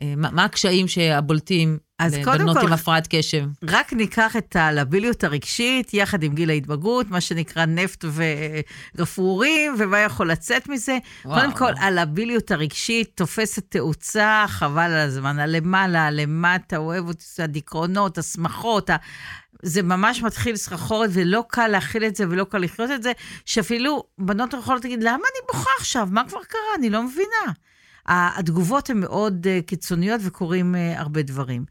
אה, 0.00 0.14
מה 0.16 0.44
הקשיים 0.44 0.88
שהבולטים 0.88 1.78
לבנות 2.06 2.56
עם 2.56 2.72
הפרעת 2.72 3.06
קשב? 3.10 3.44
רק 3.68 3.92
ניקח 3.92 4.36
את 4.36 4.56
הלביליות 4.56 5.24
הרגשית 5.24 5.94
יחד 5.94 6.22
עם 6.22 6.34
גיל 6.34 6.50
ההתבגרות, 6.50 7.10
מה 7.10 7.20
שנקרא 7.20 7.64
נפט 7.64 8.04
וגפרורים, 8.94 9.74
ומה 9.78 9.98
יכול 9.98 10.30
לצאת 10.30 10.68
מזה. 10.68 10.98
וואו. 11.24 11.40
קודם 11.40 11.52
כל, 11.52 11.72
הלביליות 11.80 12.50
הרגשית 12.50 13.10
תופסת 13.14 13.64
תאוצה, 13.68 14.44
חבל 14.48 14.82
על 14.82 15.08
הזמן, 15.08 15.38
הלמעלה, 15.38 16.06
הלמטה, 16.06 16.76
אוהב 16.76 17.08
אותי, 17.08 17.24
הדיכאונות, 17.38 18.18
השמחות, 18.18 18.90
ה... 18.90 18.96
זה 19.62 19.82
ממש 19.82 20.22
מתחיל 20.22 20.56
סחרחורת, 20.56 21.10
ולא 21.12 21.44
קל 21.48 21.68
להכיל 21.68 22.04
את 22.04 22.16
זה 22.16 22.24
ולא 22.30 22.44
קל 22.44 22.58
לחיות 22.58 22.90
את 22.90 23.02
זה, 23.02 23.12
שאפילו 23.44 24.04
בנות 24.18 24.52
יכולות 24.52 24.84
להגיד, 24.84 25.02
למה 25.02 25.14
אני 25.14 25.46
בוכה 25.52 25.70
עכשיו? 25.80 26.08
מה 26.10 26.22
כבר 26.28 26.44
קרה? 26.48 26.74
אני 26.78 26.90
לא 26.90 27.02
מבינה. 27.02 27.52
התגובות 28.08 28.90
הן 28.90 29.00
מאוד 29.00 29.46
uh, 29.46 29.66
קיצוניות 29.66 30.20
וקורים 30.24 30.74
uh, 30.74 31.00
הרבה 31.00 31.22
דברים. 31.22 31.64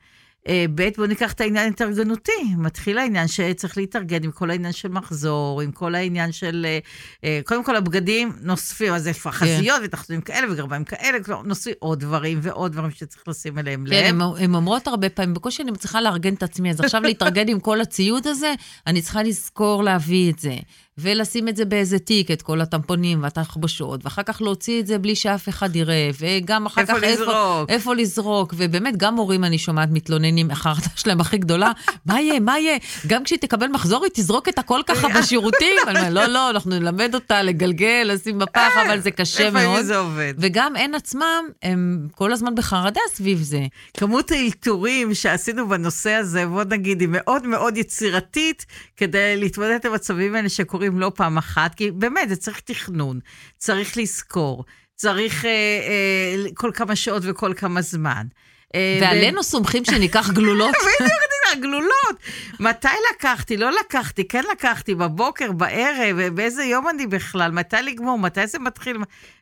אה, 0.47 0.65
ב', 0.75 0.89
בואו 0.95 1.07
ניקח 1.07 1.33
את 1.33 1.41
העניין 1.41 1.65
ההתארגנותי. 1.65 2.31
מתחיל 2.57 2.97
העניין 2.97 3.27
שצריך 3.27 3.77
להתארגן 3.77 4.23
עם 4.23 4.31
כל 4.31 4.49
העניין 4.49 4.73
של 4.73 4.87
מחזור, 4.87 5.61
עם 5.61 5.71
כל 5.71 5.95
העניין 5.95 6.31
של... 6.31 6.65
אה, 6.69 6.79
אה, 7.23 7.39
קודם 7.45 7.63
כל, 7.63 7.75
הבגדים 7.75 8.31
נוספים, 8.41 8.93
אז 8.93 9.07
איפה 9.07 9.29
החזיות 9.29 9.81
ותחתונים 9.83 10.21
כאלה 10.21 10.51
וגרביים 10.51 10.83
כאלה, 10.83 11.23
כלומר, 11.23 11.41
נוספים 11.41 11.73
עוד 11.79 11.99
דברים 11.99 12.39
ועוד 12.41 12.71
דברים 12.71 12.91
שצריך 12.91 13.27
לשים 13.27 13.59
אליהם 13.59 13.85
לב. 13.85 13.93
כן, 13.93 14.15
הן 14.37 14.55
אומרות 14.55 14.87
הרבה 14.87 15.09
פעמים, 15.09 15.33
בקושי 15.33 15.63
אני 15.63 15.71
מצליחה 15.71 16.01
לארגן 16.01 16.33
את 16.33 16.43
עצמי, 16.43 16.69
אז 16.69 16.81
עכשיו 16.81 17.01
להתארגן 17.01 17.47
עם 17.47 17.59
כל 17.59 17.81
הציוד 17.81 18.27
הזה, 18.27 18.53
אני 18.87 19.01
צריכה 19.01 19.23
לזכור 19.23 19.83
להביא 19.83 20.31
את 20.31 20.39
זה. 20.39 20.55
ולשים 20.97 21.47
את 21.47 21.55
זה 21.55 21.65
באיזה 21.65 21.99
תיק, 21.99 22.31
את 22.31 22.41
כל 22.41 22.61
הטמפונים 22.61 23.23
והתחבושות, 23.23 24.05
ואחר 24.05 24.23
כך 24.23 24.41
להוציא 24.41 24.79
את 24.79 24.87
זה 24.87 24.97
בלי 24.97 25.15
שאף 25.15 25.49
אחד 25.49 25.75
יראה, 25.75 26.09
וגם 26.19 26.65
אחר 26.65 26.81
איפה 26.81 26.93
כך 26.93 26.99
לזרוק. 27.03 27.19
איפה, 27.29 27.65
איפה 27.69 27.95
לזרוק. 27.95 28.53
ובאמת, 28.57 28.97
גם 28.97 29.15
הורים, 29.15 29.43
אני 29.43 29.57
שומעת, 29.57 29.89
מתלוננים, 29.91 30.51
החרטה 30.51 30.89
שלהם 31.01 31.21
הכי 31.21 31.37
גדולה, 31.37 31.71
מה 32.05 32.21
יהיה, 32.21 32.39
מה 32.39 32.59
יהיה? 32.59 32.77
גם 33.07 33.23
כשהיא 33.23 33.39
תקבל 33.39 33.67
מחזור, 33.67 34.03
היא 34.03 34.11
תזרוק 34.13 34.49
את 34.49 34.59
הכל 34.59 34.81
ככה 34.85 35.07
בשירותים. 35.19 35.75
אני 35.87 35.99
אומרת, 35.99 36.13
לא, 36.13 36.25
לא, 36.25 36.49
אנחנו 36.49 36.71
נלמד 36.79 37.15
אותה 37.15 37.43
לגלגל, 37.43 38.09
לשים 38.13 38.39
בפח, 38.39 38.71
אבל 38.85 38.99
זה 38.99 39.11
קשה 39.11 39.45
איפה 39.45 39.63
מאוד. 39.63 39.85
זה 39.85 39.97
עובד? 39.97 40.33
וגם 40.37 40.75
הן 40.75 40.95
עצמם, 40.95 41.43
הם 41.63 42.07
כל 42.15 42.33
הזמן 42.33 42.55
בחרדה 42.55 43.01
סביב 43.13 43.41
זה. 43.41 43.61
כמות 43.97 44.31
האלתורים 44.31 45.13
שעשינו 45.13 45.69
בנושא 45.69 46.11
הזה, 46.11 46.45
בוא 46.45 46.63
נגיד, 46.63 47.01
היא 47.01 47.09
מאוד 47.11 47.47
מאוד 47.47 47.77
יצירתית 47.77 48.65
כדי 48.97 49.37
להתמודד 49.37 49.79
עם 49.85 49.91
המצבים 49.91 50.35
האלה 50.35 50.49
שקורים 50.49 50.86
לא 50.93 51.11
פעם 51.15 51.37
אחת, 51.37 51.75
כי 51.75 51.91
באמת, 51.91 52.29
זה 52.29 52.35
צריך 52.35 52.59
תכנון, 52.59 53.19
צריך 53.57 53.97
לזכור, 53.97 54.65
צריך 54.95 55.45
אה, 55.45 55.49
אה, 55.49 56.45
כל 56.53 56.71
כמה 56.73 56.95
שעות 56.95 57.23
וכל 57.25 57.53
כמה 57.57 57.81
זמן. 57.81 58.27
אה, 58.75 58.99
ועלינו 59.01 59.43
סומכים 59.43 59.85
שניקח 59.85 60.29
גלולות. 60.29 60.75
בדיוק, 60.85 61.37
הגלולות. 61.51 62.15
מתי 62.59 62.87
לקחתי, 63.13 63.57
לא 63.57 63.71
לקחתי, 63.79 64.27
כן 64.27 64.43
לקחתי, 64.51 64.95
בבוקר, 64.95 65.51
בערב, 65.51 66.29
באיזה 66.35 66.63
יום 66.63 66.89
אני 66.89 67.07
בכלל, 67.07 67.51
מתי 67.51 67.75
לגמור, 67.83 68.19
מתי 68.19 68.47
זה 68.47 68.59
מתחיל. 68.59 68.97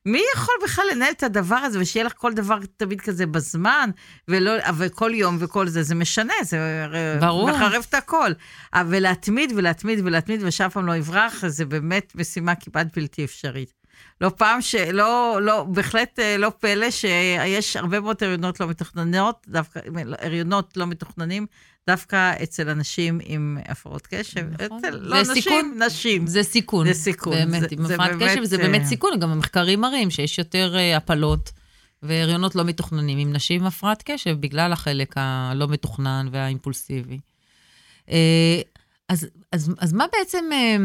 מי 0.05 0.21
יכול 0.35 0.55
בכלל 0.63 0.85
לנהל 0.91 1.11
את 1.11 1.23
הדבר 1.23 1.55
הזה, 1.55 1.79
ושיהיה 1.79 2.05
לך 2.05 2.13
כל 2.17 2.33
דבר 2.33 2.57
תמיד 2.77 3.01
כזה 3.01 3.25
בזמן, 3.25 3.89
ולא, 4.27 4.51
וכל 4.77 5.11
יום 5.13 5.37
וכל 5.39 5.67
זה, 5.67 5.83
זה 5.83 5.95
משנה, 5.95 6.33
זה 6.41 6.57
ברור. 7.19 7.49
מחרב 7.51 7.85
את 7.89 7.93
הכל. 7.93 8.31
ולהתמיד 8.87 9.53
ולהתמיד 9.55 9.99
ולהתמיד, 10.03 10.43
ושאף 10.43 10.73
פעם 10.73 10.85
לא 10.85 10.95
יברח, 10.95 11.47
זה 11.47 11.65
באמת 11.65 12.11
משימה 12.15 12.55
כמעט 12.55 12.87
בלתי 12.97 13.23
אפשרית. 13.25 13.84
לא 14.21 14.31
פעם 14.37 14.61
שלא, 14.61 15.39
לא, 15.41 15.63
בהחלט 15.63 16.19
לא 16.39 16.51
פלא 16.59 16.91
שיש 16.91 17.75
הרבה 17.75 17.99
מאוד 17.99 18.15
הריונות 18.23 18.59
לא 18.59 18.67
מתוכננות, 18.67 19.45
דווקא 19.47 19.79
הריונות 20.19 20.77
לא 20.77 20.87
מתוכננים, 20.87 21.45
דווקא 21.87 22.33
אצל 22.43 22.69
אנשים 22.69 23.19
עם 23.23 23.57
הפרעות 23.65 24.07
קשב. 24.07 24.45
נכון. 24.63 24.77
אצל, 24.79 24.89
לא 25.01 25.21
נשים, 25.21 25.33
סיכון. 25.33 25.79
נשים. 25.85 26.27
זה 26.27 26.43
סיכון. 26.43 26.87
זה 26.87 26.93
סיכון. 26.93 27.33
באמת, 27.33 27.61
זה- 27.61 27.67
עם 27.71 27.85
זה 27.85 27.93
הפרעת 27.93 28.11
באמת, 28.11 28.31
קשב 28.31 28.43
זה 28.43 28.55
אה, 28.55 28.61
באמת 28.61 28.85
סיכון, 28.85 29.19
גם 29.19 29.29
המחקרים 29.31 29.81
מראים 29.81 30.09
שיש 30.11 30.37
יותר 30.39 30.75
אה, 30.77 30.97
הפלות 30.97 31.51
והריונות 32.03 32.55
לא 32.55 32.63
מתוכננים 32.63 33.17
עם 33.17 33.33
נשים 33.33 33.61
עם 33.61 33.67
הפרעת 33.67 34.03
קשב, 34.05 34.37
בגלל 34.39 34.73
החלק 34.73 35.13
הלא 35.15 35.67
מתוכנן 35.67 36.27
והאימפולסיבי. 36.31 37.19
אה, 38.09 38.61
אז, 39.09 39.27
אז, 39.51 39.71
אז 39.79 39.93
מה 39.93 40.05
בעצם 40.19 40.45
אה, 40.53 40.75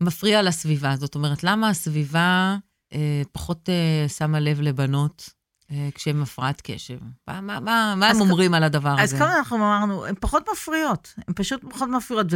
מפריע 0.00 0.42
לסביבה? 0.42 0.96
זאת 0.96 1.14
אומרת, 1.14 1.44
למה 1.44 1.68
הסביבה 1.68 2.18
אה, 2.20 2.56
פחות 3.32 3.68
אה, 3.68 4.08
שמה 4.08 4.40
לב 4.40 4.60
לבנות 4.60 5.28
אה, 5.70 5.88
כשהן 5.94 6.22
הפרעת 6.22 6.60
קשב? 6.64 6.98
מה, 7.28 7.40
מה, 7.40 7.60
מה, 7.60 7.94
מה 7.96 8.10
אז 8.10 8.16
הם 8.16 8.22
אומרים 8.22 8.54
על 8.54 8.62
הדבר 8.64 8.94
אז 8.98 9.12
הזה? 9.12 9.18
כמה 9.24 9.36
אנחנו 9.38 9.56
אמרנו, 9.56 10.06
הן 10.06 10.14
פחות 10.20 10.44
מפריעות, 10.52 11.14
הן 11.28 11.34
פשוט 11.36 11.60
פחות 11.70 11.88
מפריעות, 11.88 12.26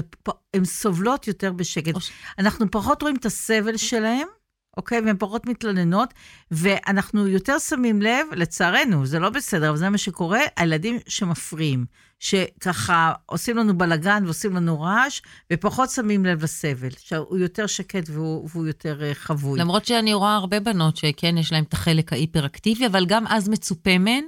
והן 0.54 0.64
סובלות 0.64 1.26
יותר 1.28 1.52
בשקט. 1.52 2.00
ש- 2.00 2.10
אנחנו 2.38 2.70
פחות 2.70 3.02
רואים 3.02 3.16
את 3.16 3.26
הסבל 3.26 3.76
שלהם, 3.76 4.28
אוקיי? 4.76 5.00
והן 5.00 5.16
פחות 5.18 5.46
מתלוננות, 5.46 6.14
ואנחנו 6.50 7.28
יותר 7.28 7.58
שמים 7.58 8.02
לב, 8.02 8.26
לצערנו, 8.32 9.06
זה 9.06 9.18
לא 9.18 9.30
בסדר, 9.30 9.68
אבל 9.68 9.78
זה 9.78 9.90
מה 9.90 9.98
שקורה, 9.98 10.40
הילדים 10.56 10.98
שמפריעים, 11.08 11.84
שככה 12.18 13.12
עושים 13.26 13.56
לנו 13.56 13.78
בלגן 13.78 14.22
ועושים 14.24 14.56
לנו 14.56 14.80
רעש, 14.80 15.20
ופחות 15.52 15.90
שמים 15.90 16.26
לב 16.26 16.42
לסבל, 16.42 16.90
שהוא 16.98 17.38
יותר 17.38 17.66
שקט 17.66 18.08
והוא, 18.10 18.48
והוא 18.52 18.66
יותר 18.66 19.02
אה, 19.02 19.14
חבוי. 19.14 19.60
למרות 19.60 19.84
שאני 19.84 20.14
רואה 20.14 20.34
הרבה 20.34 20.60
בנות 20.60 20.96
שכן, 20.96 21.38
יש 21.38 21.52
להן 21.52 21.64
את 21.64 21.72
החלק 21.72 22.12
ההיפראקטיבי, 22.12 22.86
אבל 22.86 23.06
גם 23.06 23.26
אז 23.26 23.48
מצופה 23.48 23.98
מהן, 23.98 24.24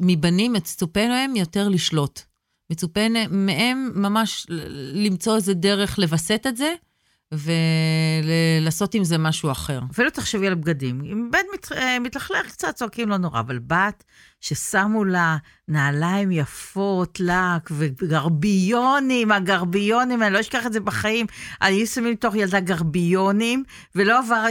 מבנים 0.00 0.52
מצופה 0.52 1.08
מהם 1.08 1.36
יותר 1.36 1.68
לשלוט. 1.68 2.20
מצופה 2.70 3.00
מהם 3.30 3.92
ממש 3.94 4.46
למצוא 4.94 5.36
איזה 5.36 5.54
דרך 5.54 5.98
לווסת 5.98 6.46
את 6.48 6.56
זה, 6.56 6.74
ולעשות 7.32 8.94
עם 8.94 9.04
זה 9.04 9.18
משהו 9.18 9.50
אחר. 9.50 9.80
אפילו 9.90 10.10
תחשבי 10.10 10.46
על 10.46 10.54
בגדים. 10.54 11.00
אם 11.04 11.28
בן 11.30 11.38
מת, 11.54 11.72
אה, 11.72 11.98
מתלכלך 11.98 12.46
קצת, 12.46 12.74
צועקים 12.74 13.08
לא 13.08 13.16
נורא, 13.16 13.40
אבל 13.40 13.58
בת 13.58 14.04
ששמו 14.42 15.04
לה 15.04 15.36
נעליים 15.68 16.30
יפות, 16.30 17.20
לק 17.20 17.70
וגרביונים, 17.70 19.32
הגרביונים, 19.32 20.22
אני 20.22 20.34
לא 20.34 20.40
אשכח 20.40 20.66
את 20.66 20.72
זה 20.72 20.80
בחיים. 20.80 21.26
היו 21.60 21.86
שמים 21.86 22.12
לתוך 22.12 22.34
ילדה 22.34 22.60
גרביונים, 22.60 23.64
ולא 23.94 24.18
עבר. 24.18 24.44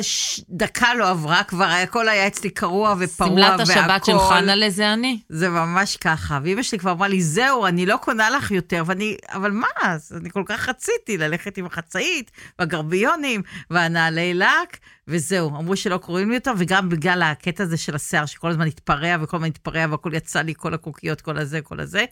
דקה 0.49 0.93
לא 0.93 1.09
עברה, 1.09 1.43
כבר 1.43 1.65
הכל 1.65 2.09
היה 2.09 2.27
אצלי 2.27 2.49
קרוע 2.49 2.95
ופרוע 2.99 3.29
שמלת 3.29 3.59
והכל. 3.59 3.71
השבת 3.71 4.05
של 4.05 4.19
חנה 4.19 4.55
לזה 4.55 4.93
אני. 4.93 5.19
זה 5.29 5.49
ממש 5.49 5.97
ככה. 5.97 6.39
ואימא 6.43 6.63
שלי 6.63 6.79
כבר 6.79 6.91
אמרה 6.91 7.07
לי, 7.07 7.21
זהו, 7.21 7.65
אני 7.65 7.85
לא 7.85 7.97
קונה 7.97 8.29
לך 8.29 8.51
יותר, 8.51 8.83
ואני, 8.85 9.17
אבל 9.29 9.51
מה, 9.51 9.67
אז 9.81 10.13
אני 10.21 10.29
כל 10.29 10.43
כך 10.45 10.69
רציתי 10.69 11.17
ללכת 11.17 11.57
עם 11.57 11.65
החצאית, 11.65 12.31
והגרביונים, 12.59 13.41
והנעלי 13.69 14.33
לק, 14.33 14.77
וזהו. 15.07 15.49
אמרו 15.49 15.75
שלא 15.75 15.97
קוראים 15.97 16.29
לי 16.29 16.35
יותר, 16.35 16.53
וגם 16.57 16.89
בגלל 16.89 17.23
הקטע 17.23 17.63
הזה 17.63 17.77
של 17.77 17.95
השיער, 17.95 18.25
שכל 18.25 18.49
הזמן 18.49 18.67
התפרע, 18.67 19.15
וכל 19.21 19.37
הזמן 19.37 19.47
התפרע, 19.47 19.85
והכל 19.91 20.11
יצא 20.13 20.41
לי, 20.41 20.53
כל 20.57 20.73
הקוקיות, 20.73 21.21
כל 21.21 21.37
הזה, 21.37 21.61
כל 21.61 21.79
הזה. 21.79 22.05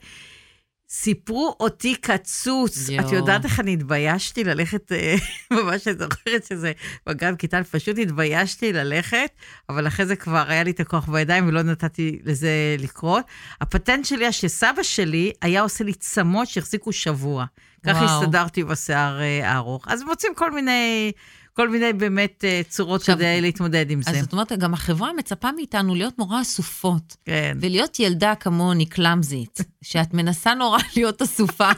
סיפרו 0.92 1.56
אותי 1.60 1.94
קצוץ. 1.94 2.88
יואו. 2.88 3.06
את 3.06 3.12
יודעת 3.12 3.44
איך 3.44 3.60
אני 3.60 3.72
התביישתי 3.72 4.44
ללכת, 4.44 4.92
אה, 4.92 5.14
ממש 5.56 5.88
אני 5.88 5.96
זוכרת 5.96 6.44
שזה, 6.44 6.72
בגן 7.06 7.36
כיתה, 7.36 7.64
פשוט 7.70 7.98
התביישתי 7.98 8.72
ללכת, 8.72 9.30
אבל 9.68 9.86
אחרי 9.86 10.06
זה 10.06 10.16
כבר 10.16 10.44
היה 10.48 10.62
לי 10.62 10.70
את 10.70 10.80
הכוח 10.80 11.08
בידיים 11.08 11.48
ולא 11.48 11.62
נתתי 11.62 12.18
לזה 12.24 12.76
לקרות. 12.78 13.24
הפטנט 13.60 14.04
שלי 14.04 14.24
היה 14.24 14.32
שסבא 14.32 14.82
שלי 14.82 15.32
היה 15.42 15.62
עושה 15.62 15.84
לי 15.84 15.94
צמות 15.94 16.48
שהחזיקו 16.48 16.92
שבוע. 16.92 17.44
ככה. 17.86 18.04
הסתדרתי 18.04 18.64
בשיער 18.64 19.20
אה, 19.20 19.50
הארוך. 19.50 19.84
אז 19.88 20.02
מוצאים 20.02 20.34
כל 20.34 20.50
מיני, 20.50 21.12
כל 21.54 21.68
מיני 21.68 21.92
באמת 21.92 22.44
אה, 22.44 22.60
צורות 22.68 23.00
עכשיו, 23.00 23.16
כדי 23.16 23.40
להתמודד 23.40 23.90
עם 23.90 24.00
אז 24.06 24.14
זה. 24.14 24.22
זאת 24.22 24.32
אומרת, 24.32 24.52
גם 24.52 24.74
החברה 24.74 25.12
מצפה 25.12 25.52
מאיתנו 25.52 25.94
להיות 25.94 26.18
נורא 26.18 26.40
אסופות. 26.40 27.16
כן. 27.24 27.56
ולהיות 27.60 28.00
ילדה 28.00 28.34
כמוני, 28.34 28.86
קלאמזית, 28.86 29.60
שאת 29.82 30.14
מנסה 30.14 30.54
נורא 30.54 30.78
להיות 30.96 31.22
אסופה, 31.22 31.70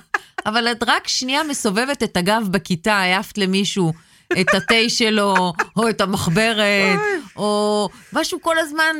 אבל 0.46 0.72
את 0.72 0.82
רק 0.86 1.08
שנייה 1.08 1.42
מסובבת 1.42 2.02
את 2.02 2.16
הגב 2.16 2.48
בכיתה, 2.50 2.94
העפת 2.94 3.38
למישהו 3.38 3.92
את 4.40 4.54
התה 4.54 4.88
שלו, 4.88 5.52
או 5.76 5.88
את 5.88 6.00
המחברת, 6.00 6.98
או 7.36 7.88
משהו 8.12 8.42
כל 8.42 8.58
הזמן, 8.58 8.96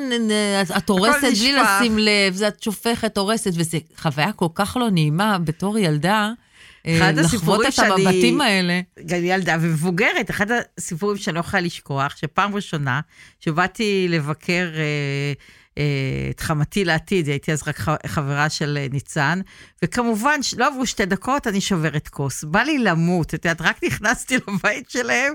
את 0.76 0.88
הורסת 0.88 1.22
בלי. 1.22 1.52
לשים 1.52 1.98
לב, 1.98 2.42
את 2.48 2.62
שופכת, 2.62 3.18
הורסת, 3.18 3.50
וזו 3.54 3.78
חוויה 3.98 4.32
כל 4.32 4.46
כך 4.54 4.76
לא 4.76 4.90
נעימה 4.90 5.38
בתור 5.38 5.78
ילדה. 5.78 6.32
אה, 6.86 7.12
לחוות 7.12 7.66
את 7.68 7.78
המבטים 7.78 8.40
האלה. 8.40 8.80
גם 9.06 9.24
ילדה 9.24 9.56
ומבוגרת, 9.60 10.30
אחד 10.30 10.46
הסיפורים 10.78 11.16
שאני 11.16 11.34
לא 11.34 11.40
יכולה 11.40 11.62
לשכוח, 11.62 12.16
שפעם 12.16 12.54
ראשונה 12.54 13.00
שבאתי 13.40 14.06
לבקר 14.08 14.68
אה, 14.74 15.32
את 16.30 16.40
חמתי 16.40 16.84
לעתיד, 16.84 17.28
הייתי 17.28 17.52
אז 17.52 17.62
רק 17.68 17.78
חברה 18.06 18.50
של 18.50 18.78
אה, 18.80 18.86
ניצן, 18.92 19.40
וכמובן, 19.84 20.40
לא 20.56 20.66
עברו 20.66 20.86
שתי 20.86 21.06
דקות, 21.06 21.46
אני 21.46 21.60
שוברת 21.60 22.08
כוס. 22.08 22.44
בא 22.44 22.62
לי 22.62 22.78
למות, 22.78 23.34
את 23.34 23.44
יודעת, 23.44 23.60
רק 23.60 23.84
נכנסתי 23.84 24.36
לבית 24.48 24.90
שלהם, 24.90 25.34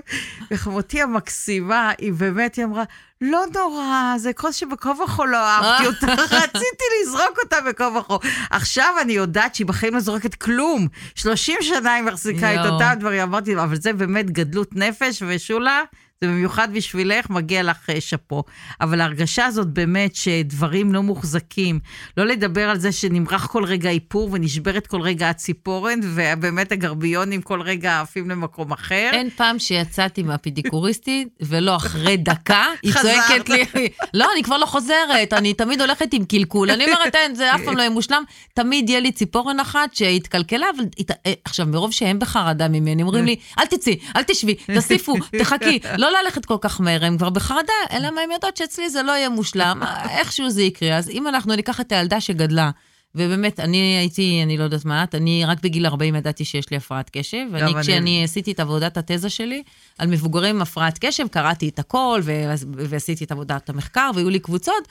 וחמותי 0.50 1.02
המקסימה, 1.02 1.92
היא 1.98 2.12
באמת, 2.12 2.54
היא 2.54 2.64
אמרה, 2.64 2.84
לא 3.20 3.44
נורא, 3.54 4.14
זה 4.18 4.32
כוס 4.32 4.56
שבין 4.56 4.76
וכה 5.04 5.26
לא 5.26 5.36
אהבתי 5.36 5.86
אותה, 5.86 6.06
רציתי 6.36 6.84
לזרוק 7.02 7.38
אותה 7.42 7.56
בין 7.60 7.96
וכה. 7.96 8.16
עכשיו 8.50 8.94
אני 9.02 9.12
יודעת 9.12 9.54
שהיא 9.54 9.66
בחיים 9.66 9.94
לא 9.94 10.00
זורקת 10.00 10.34
כלום. 10.34 10.88
30 11.14 11.56
שנה 11.60 11.94
היא 11.94 12.04
מחזיקה 12.04 12.54
את. 12.54 12.66
אותם 12.66 12.92
דברים, 13.00 13.22
אמרתי, 13.22 13.54
אבל 13.54 13.80
זה 13.80 13.92
באמת 13.92 14.30
גדלות 14.30 14.76
נפש, 14.76 15.22
ושולה, 15.26 15.82
זה 16.24 16.30
במיוחד 16.30 16.68
בשבילך, 16.74 17.30
מגיע 17.30 17.62
לך 17.62 17.90
אה, 17.90 18.00
שאפו. 18.00 18.42
אבל 18.80 19.00
ההרגשה 19.00 19.46
הזאת 19.46 19.66
באמת 19.66 20.14
שדברים 20.16 20.92
לא 20.92 21.02
מוחזקים, 21.02 21.80
לא 22.16 22.24
לדבר 22.24 22.70
על 22.70 22.78
זה 22.78 22.92
שנמרח 22.92 23.46
כל 23.46 23.64
רגע 23.64 23.90
איפור 23.90 24.28
ונשברת 24.32 24.86
כל 24.86 25.00
רגע 25.00 25.30
הציפורן, 25.30 26.00
ובאמת 26.02 26.72
הגרביונים 26.72 27.42
כל 27.42 27.62
רגע 27.62 28.00
עפים 28.00 28.30
למקום 28.30 28.72
אחר. 28.72 29.10
אין 29.12 29.30
פעם 29.30 29.58
שיצאתי 29.58 30.22
מהפדיקוריסטית, 30.22 31.28
ולא 31.40 31.76
אחרי 31.76 32.16
דקה, 32.16 32.64
היא 32.82 32.92
צועקת 32.92 33.48
לי, 33.48 33.88
לא, 34.14 34.28
אני 34.34 34.42
כבר 34.42 34.58
לא 34.58 34.66
חוזרת, 34.66 35.32
אני 35.32 35.54
תמיד 35.54 35.80
הולכת 35.80 36.12
עם 36.12 36.24
קלקול. 36.24 36.70
אני 36.70 36.84
אומרת, 36.84 37.14
אין, 37.14 37.34
זה 37.34 37.54
אף 37.54 37.60
פעם 37.64 37.76
לא 37.76 37.80
יהיה 37.80 37.90
מושלם. 37.90 38.22
תמיד 38.54 38.90
יהיה 38.90 39.00
לי 39.00 39.12
ציפורן 39.12 39.60
אחת 39.60 39.94
שהתקלקלה, 39.94 40.66
אבל 40.76 40.84
אה, 41.26 41.32
עכשיו, 41.44 41.66
מרוב 41.66 41.92
שהם 41.92 42.18
בחרדה 42.18 42.68
ממני, 42.68 43.02
אומרים 43.02 43.24
לי, 43.24 43.36
אל 43.58 43.66
תצאי, 43.66 43.98
אל 44.16 44.22
תשבי, 44.22 44.54
תוסיפו, 44.74 45.14
תחכי, 45.38 45.78
לא 45.98 46.07
ללכת 46.10 46.44
כל 46.44 46.56
כך 46.60 46.80
מהר, 46.80 47.04
הם 47.04 47.18
כבר 47.18 47.30
בחרדה, 47.30 47.72
אלא 47.92 48.10
מה 48.10 48.20
הם 48.20 48.30
יודעות 48.30 48.56
שאצלי 48.56 48.90
זה 48.90 49.02
לא 49.02 49.12
יהיה 49.12 49.28
מושלם, 49.28 49.82
איכשהו 50.18 50.50
זה 50.50 50.62
יקרה. 50.62 50.96
אז 50.96 51.10
אם 51.10 51.28
אנחנו 51.28 51.54
ניקח 51.54 51.80
את 51.80 51.92
הילדה 51.92 52.20
שגדלה, 52.20 52.70
ובאמת, 53.14 53.60
אני 53.60 53.76
הייתי, 53.76 54.40
אני 54.42 54.56
לא 54.56 54.64
יודעת 54.64 54.84
מה 54.84 55.04
את, 55.04 55.14
אני 55.14 55.44
רק 55.46 55.62
בגיל 55.62 55.86
40 55.86 56.14
ידעתי 56.14 56.44
שיש 56.44 56.70
לי 56.70 56.76
הפרעת 56.76 57.10
קשב, 57.12 57.46
ואני, 57.52 57.72
כשאני 57.80 57.98
אני... 57.98 58.24
עשיתי 58.24 58.52
את 58.52 58.60
עבודת 58.60 58.96
התזה 58.96 59.30
שלי 59.30 59.62
על 59.98 60.08
מבוגרים 60.08 60.56
עם 60.56 60.62
הפרעת 60.62 60.98
קשב, 61.00 61.28
קראתי 61.28 61.68
את 61.68 61.78
הכל, 61.78 62.20
ועשיתי 62.66 63.24
את 63.24 63.32
עבודת 63.32 63.70
המחקר, 63.70 64.10
והיו 64.14 64.30
לי 64.30 64.38
קבוצות, 64.38 64.88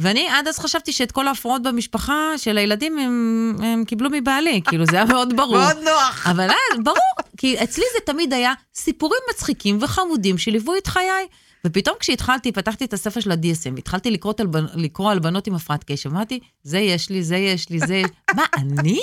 ואני 0.00 0.28
עד 0.28 0.48
אז 0.48 0.58
חשבתי 0.58 0.92
שאת 0.92 1.12
כל 1.12 1.28
ההפרעות 1.28 1.62
במשפחה 1.62 2.32
של 2.36 2.58
הילדים 2.58 2.98
הם, 2.98 3.56
הם 3.62 3.84
קיבלו 3.84 4.08
מבעלי, 4.12 4.60
כאילו 4.68 4.86
זה 4.86 4.96
היה 4.96 5.04
מאוד 5.04 5.36
ברור. 5.36 5.58
מאוד 5.58 5.76
נוח. 5.84 6.26
אבל 6.30 6.48
ברור, 6.84 6.96
כי 7.36 7.62
אצלי 7.62 7.84
זה 7.94 8.12
תמיד 8.12 8.32
היה 8.32 8.52
סיפורים 8.74 9.20
מצחיקים 9.30 9.78
וחמודים 9.80 10.38
שליוו 10.38 10.76
את 10.76 10.86
חיי. 10.86 11.26
ופתאום 11.66 11.96
כשהתחלתי, 12.00 12.52
פתחתי 12.52 12.84
את 12.84 12.92
הספר 12.92 13.20
של 13.20 13.30
ה-DSM, 13.30 13.78
התחלתי 13.78 14.10
לקרוא 14.10 14.34
על, 14.38 14.46
לקרוא 14.74 15.10
על 15.10 15.18
בנות 15.18 15.46
עם 15.46 15.54
הפרעת 15.54 15.84
קשב, 15.84 16.10
אמרתי, 16.10 16.40
זה 16.62 16.78
יש 16.78 17.10
לי, 17.10 17.22
זה 17.22 17.36
יש 17.36 17.70
לי, 17.70 17.78
זה... 17.78 18.02
מה, 18.36 18.44
אני? 18.56 19.00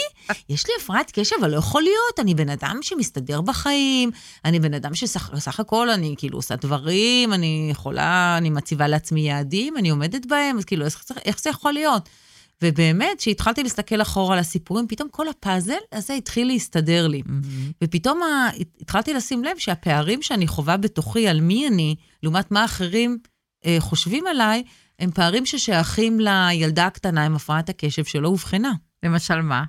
יש 0.50 0.68
לי 0.68 0.74
הפרעת 0.82 1.12
קשב, 1.12 1.36
אבל 1.40 1.52
לא 1.52 1.58
יכול 1.58 1.82
להיות, 1.82 2.20
אני 2.20 2.36
בן 2.36 2.50
אדם 2.50 2.80
שמסתדר 2.82 3.42
בחיים, 3.42 4.12
אני 4.46 4.60
בן 4.60 4.74
אדם 4.74 4.96
שסך 4.96 5.60
הכל, 5.60 5.90
אני 5.90 6.16
כאילו 6.18 6.38
עושה 6.38 6.56
דברים, 6.56 7.34
אני 7.34 7.68
יכולה, 7.72 8.36
אני 8.38 8.50
מציבה 8.50 8.88
לעצמי 8.88 9.22
יעדים, 9.22 9.78
אני 9.78 9.90
עומדת 9.90 10.26
בהם, 10.26 10.58
אז 10.58 10.66
כאילו, 10.66 10.86
איך, 10.86 11.04
איך 11.26 11.40
זה 11.40 11.50
יכול 11.50 11.74
להיות? 11.74 12.10
ובאמת, 12.62 13.18
כשהתחלתי 13.18 13.64
להסתכל 13.64 14.02
אחורה 14.02 14.34
על 14.34 14.40
הסיפורים, 14.40 14.88
פתאום 14.88 15.10
כל 15.10 15.30
הפאזל 15.30 15.78
הזה 15.92 16.14
התחיל 16.14 16.48
להסתדר 16.48 17.08
לי. 17.08 17.22
Mm-hmm. 17.26 17.74
ופתאום 17.84 18.24
ה... 18.24 18.50
התחלתי 18.82 19.14
לשים 19.14 19.44
לב 19.44 19.58
שהפערים 19.58 20.22
שאני 20.22 20.48
חווה 20.48 20.78
בתוכי 20.78 21.28
על 21.28 21.42
מי 21.42 21.68
אני, 21.68 21.96
לעומת 22.24 22.52
מה 22.52 22.66
אחרים 22.66 23.18
אה, 23.66 23.78
חושבים 23.80 24.28
עליי, 24.28 24.64
הם 25.00 25.12
פערים 25.12 25.46
ששייכים 25.46 26.20
לילדה 26.20 26.86
הקטנה 26.86 27.26
עם 27.26 27.36
הפרעת 27.36 27.70
הקשב 27.70 28.04
שלא 28.04 28.28
אובחנה. 28.28 28.74
למשל 29.04 29.42
מה? 29.42 29.64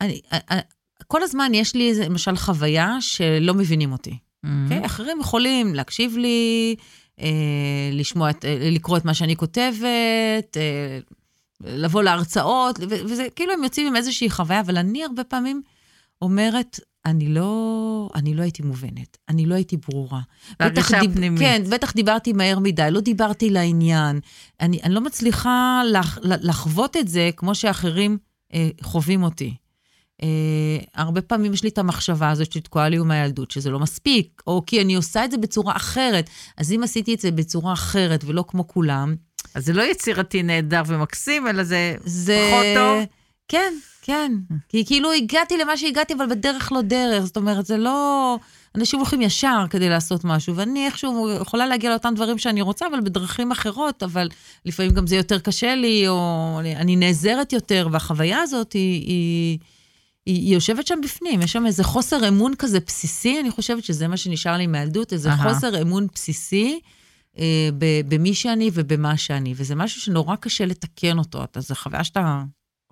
אני, 0.00 0.20
אה, 0.32 0.38
אה, 0.50 0.60
כל 1.06 1.22
הזמן 1.22 1.54
יש 1.54 1.74
לי 1.74 1.88
איזה, 1.88 2.04
למשל, 2.04 2.36
חוויה 2.36 2.96
שלא 3.00 3.54
מבינים 3.54 3.92
אותי. 3.92 4.10
Mm-hmm. 4.10 4.48
Okay? 4.48 4.64
אוקיי? 4.64 4.86
אחרים 4.86 5.20
יכולים 5.20 5.74
להקשיב 5.74 6.16
לי, 6.16 6.76
לשמוע, 7.92 8.30
את, 8.30 8.44
אה, 8.44 8.58
לקרוא 8.70 8.96
את 8.96 9.04
מה 9.04 9.14
שאני 9.14 9.36
כותבת, 9.36 10.56
אה, 10.56 10.98
לבוא 11.64 12.02
להרצאות, 12.02 12.78
וזה 12.80 13.26
כאילו 13.36 13.52
הם 13.52 13.64
יוצאים 13.64 13.86
עם 13.86 13.96
איזושהי 13.96 14.30
חוויה, 14.30 14.60
אבל 14.60 14.78
אני 14.78 15.04
הרבה 15.04 15.24
פעמים 15.24 15.62
אומרת, 16.22 16.80
אני 17.06 17.28
לא, 17.28 18.10
אני 18.14 18.34
לא 18.34 18.42
הייתי 18.42 18.62
מובנת, 18.62 19.16
אני 19.28 19.46
לא 19.46 19.54
הייתי 19.54 19.76
ברורה. 19.76 20.20
בהרגשה 20.60 21.00
דיב, 21.00 21.14
פנימית. 21.14 21.40
כן, 21.40 21.62
בטח 21.70 21.92
דיברתי 21.92 22.32
מהר 22.32 22.58
מדי, 22.58 22.88
לא 22.90 23.00
דיברתי 23.00 23.50
לעניין. 23.50 24.20
אני, 24.60 24.78
אני 24.82 24.94
לא 24.94 25.00
מצליחה 25.00 25.82
לח, 25.86 26.18
לחוות 26.22 26.96
את 26.96 27.08
זה 27.08 27.30
כמו 27.36 27.54
שאחרים 27.54 28.18
אה, 28.54 28.68
חווים 28.82 29.22
אותי. 29.22 29.54
Uh, 30.22 30.24
הרבה 30.94 31.22
פעמים 31.22 31.52
יש 31.52 31.62
לי 31.62 31.68
את 31.68 31.78
המחשבה 31.78 32.30
הזאת 32.30 32.52
שתקועה 32.52 32.88
לי 32.88 32.98
מהילדות, 32.98 33.50
שזה 33.50 33.70
לא 33.70 33.78
מספיק, 33.78 34.42
או 34.46 34.62
כי 34.66 34.82
אני 34.82 34.94
עושה 34.94 35.24
את 35.24 35.30
זה 35.30 35.36
בצורה 35.38 35.76
אחרת. 35.76 36.30
אז 36.56 36.72
אם 36.72 36.82
עשיתי 36.82 37.14
את 37.14 37.20
זה 37.20 37.30
בצורה 37.30 37.72
אחרת 37.72 38.24
ולא 38.24 38.44
כמו 38.48 38.68
כולם... 38.68 39.14
אז 39.54 39.64
זה 39.64 39.72
לא 39.72 39.82
יצירתי 39.82 40.42
נהדר 40.42 40.82
ומקסים, 40.86 41.48
אלא 41.48 41.64
זה, 41.64 41.94
זה... 42.04 42.48
פחות 42.50 42.66
טוב? 42.74 43.04
כן, 43.48 43.74
כן. 44.02 44.32
כי 44.68 44.84
כאילו 44.86 45.12
הגעתי 45.12 45.56
למה 45.56 45.76
שהגעתי, 45.76 46.14
אבל 46.14 46.26
בדרך 46.26 46.72
לא 46.72 46.80
דרך. 46.80 47.24
זאת 47.24 47.36
אומרת, 47.36 47.66
זה 47.66 47.76
לא... 47.76 48.38
אנשים 48.74 48.98
הולכים 48.98 49.22
ישר 49.22 49.64
כדי 49.70 49.88
לעשות 49.88 50.24
משהו, 50.24 50.56
ואני 50.56 50.86
איכשהו 50.86 51.30
יכולה 51.40 51.66
להגיע 51.66 51.90
לאותם 51.90 52.12
דברים 52.16 52.38
שאני 52.38 52.62
רוצה, 52.62 52.86
אבל 52.86 53.00
בדרכים 53.00 53.50
אחרות, 53.50 54.02
אבל 54.02 54.28
לפעמים 54.66 54.92
גם 54.92 55.06
זה 55.06 55.16
יותר 55.16 55.38
קשה 55.38 55.74
לי, 55.74 56.08
או 56.08 56.60
אני 56.76 56.96
נעזרת 56.96 57.52
יותר, 57.52 57.88
והחוויה 57.92 58.42
הזאת. 58.42 58.72
היא 58.72 59.06
היא, 59.06 59.58
היא 60.28 60.54
יושבת 60.54 60.86
שם 60.86 60.98
בפנים, 61.02 61.42
יש 61.42 61.52
שם 61.52 61.66
איזה 61.66 61.84
חוסר 61.84 62.28
אמון 62.28 62.54
כזה 62.58 62.80
בסיסי, 62.86 63.40
אני 63.40 63.50
חושבת 63.50 63.84
שזה 63.84 64.08
מה 64.08 64.16
שנשאר 64.16 64.56
לי 64.56 64.66
מהילדות, 64.66 65.12
איזה 65.12 65.34
uh-huh. 65.34 65.36
חוסר 65.42 65.82
אמון 65.82 66.06
בסיסי 66.14 66.80
אה, 67.38 67.68
במי 68.08 68.34
שאני 68.34 68.70
ובמה 68.74 69.16
שאני, 69.16 69.54
וזה 69.56 69.74
משהו 69.74 70.00
שנורא 70.00 70.36
קשה 70.36 70.66
לתקן 70.66 71.18
אותו, 71.18 71.44
אתה, 71.44 71.60
זו 71.60 71.74
חוויה 71.74 72.04
שאתה 72.04 72.42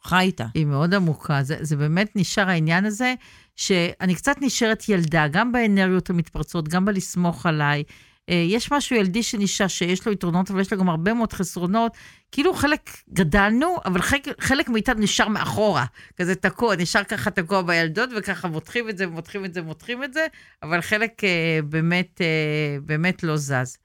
חי 0.05 0.25
איתה. 0.25 0.47
היא 0.55 0.67
מאוד 0.67 0.95
עמוקה, 0.95 1.43
זה, 1.43 1.57
זה 1.61 1.77
באמת 1.77 2.17
נשאר 2.17 2.49
העניין 2.49 2.85
הזה, 2.85 3.15
שאני 3.57 4.15
קצת 4.15 4.37
נשארת 4.41 4.89
ילדה, 4.89 5.29
גם 5.29 5.53
באנרגיות 5.53 6.11
המתפרצות, 6.11 6.69
גם 6.69 6.85
בלסמוך 6.85 7.47
עליי. 7.47 7.83
אה, 8.31 8.35
יש 8.35 8.73
משהו 8.73 8.97
ילדי 8.97 9.23
שנשאר, 9.23 9.67
שיש 9.67 10.07
לו 10.07 10.13
יתרונות, 10.13 10.51
אבל 10.51 10.61
יש 10.61 10.73
לו 10.73 10.79
גם 10.79 10.89
הרבה 10.89 11.15
מאוד 11.15 11.33
חסרונות. 11.33 11.93
כאילו 12.33 12.55
חלק 12.55 12.91
גדלנו, 13.13 13.77
אבל 13.85 14.03
חלק, 14.03 14.29
חלק 14.41 14.69
מאיתנו 14.69 15.01
נשאר 15.01 15.29
מאחורה. 15.29 15.85
כזה 16.17 16.35
תקוע, 16.35 16.77
נשאר 16.77 17.05
ככה 17.05 17.31
תקוע 17.31 17.63
בילדות, 17.63 18.11
וככה 18.17 18.49
מותחים 18.49 18.89
את 18.89 18.99
זה, 18.99 19.07
מותחים 19.07 19.45
את 19.45 19.55
זה, 19.55 19.63
מותחים 19.63 20.05
את 20.05 20.13
זה, 20.13 20.27
אבל 20.63 20.81
חלק 20.81 21.25
אה, 21.25 21.61
באמת, 21.65 22.21
אה, 22.21 22.79
באמת 22.83 23.23
לא 23.23 23.37
זז. 23.37 23.79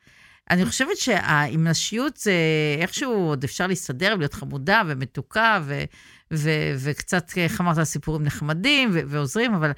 אני 0.49 0.65
חושבת 0.65 0.97
שעם 0.97 1.67
נשיות 1.67 2.17
זה 2.17 2.33
איכשהו 2.79 3.13
עוד 3.13 3.43
אפשר 3.43 3.67
להסתדר, 3.67 4.15
להיות 4.15 4.33
חמודה 4.33 4.81
ומתוקה, 4.87 5.59
ו, 5.63 5.83
ו, 6.33 6.49
וקצת, 6.77 7.31
איך 7.37 7.61
אמרת, 7.61 7.83
סיפורים 7.83 8.23
נחמדים 8.23 8.89
ו, 8.93 8.99
ועוזרים, 9.07 9.53
אבל 9.53 9.71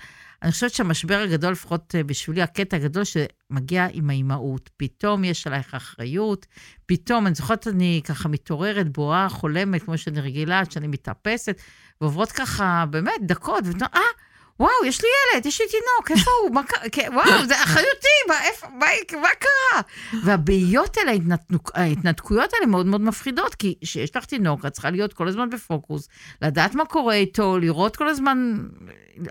אני 0.44 0.52
חושבת 0.52 0.74
שהמשבר 0.74 1.20
הגדול, 1.20 1.52
לפחות 1.52 1.96
אה, 1.96 2.04
בשבילי, 2.04 2.42
הקטע 2.42 2.78
הגדול 2.78 3.04
שמגיע 3.04 3.88
עם 3.94 4.10
האימהות. 4.10 4.70
פתאום 4.78 5.24
יש 5.24 5.48
עלייך 5.48 5.74
אחריות, 5.74 6.46
פתאום, 6.86 7.28
אני 7.28 7.36
זוכרת, 7.36 7.68
אני 7.68 8.02
ככה 8.06 8.30
מתעוררת, 8.30 8.90
בואה, 8.90 9.30
חולמת, 9.30 9.84
כמו 9.84 9.98
שאני 9.98 10.22
רגילה, 10.22 10.62
שאני 10.70 10.88
מתאפסת, 10.88 11.62
ועוברות 12.02 12.32
ככה, 12.32 12.86
באמת, 12.90 13.14
דקות, 13.22 13.64
ואתה, 13.68 13.86
אה, 13.96 14.02
וואו, 14.60 14.86
יש 14.86 15.02
לי 15.02 15.08
ילד, 15.34 15.46
יש 15.46 15.62
לי 15.62 15.68
תינוק, 15.68 16.12
איפה 16.12 16.32
הוא? 16.42 16.56
מה 16.56 16.64
קרה? 16.64 16.90
כן, 16.92 17.10
וואו, 17.14 17.46
זה 17.46 17.64
אחריותי, 17.64 18.08
מה, 18.28 18.44
איפה, 18.44 18.68
מה, 18.68 18.86
מה 19.22 19.30
קרה? 19.40 19.82
והבהיות 20.24 20.98
האלה, 20.98 21.12
ההתנתק, 21.12 21.78
ההתנתקויות 21.78 22.54
האלה 22.54 22.66
מאוד 22.66 22.86
מאוד 22.86 23.02
מפחידות, 23.02 23.56
כי 23.56 23.76
כשיש 23.82 24.16
לך 24.16 24.26
תינוק, 24.26 24.66
את 24.66 24.72
צריכה 24.72 24.90
להיות 24.90 25.14
כל 25.14 25.28
הזמן 25.28 25.50
בפוקוס, 25.50 26.08
לדעת 26.42 26.76
מה 26.76 26.86
קורה 26.86 27.14
איתו, 27.14 27.58
לראות 27.58 27.96
כל 27.96 28.10
הזמן 28.10 28.58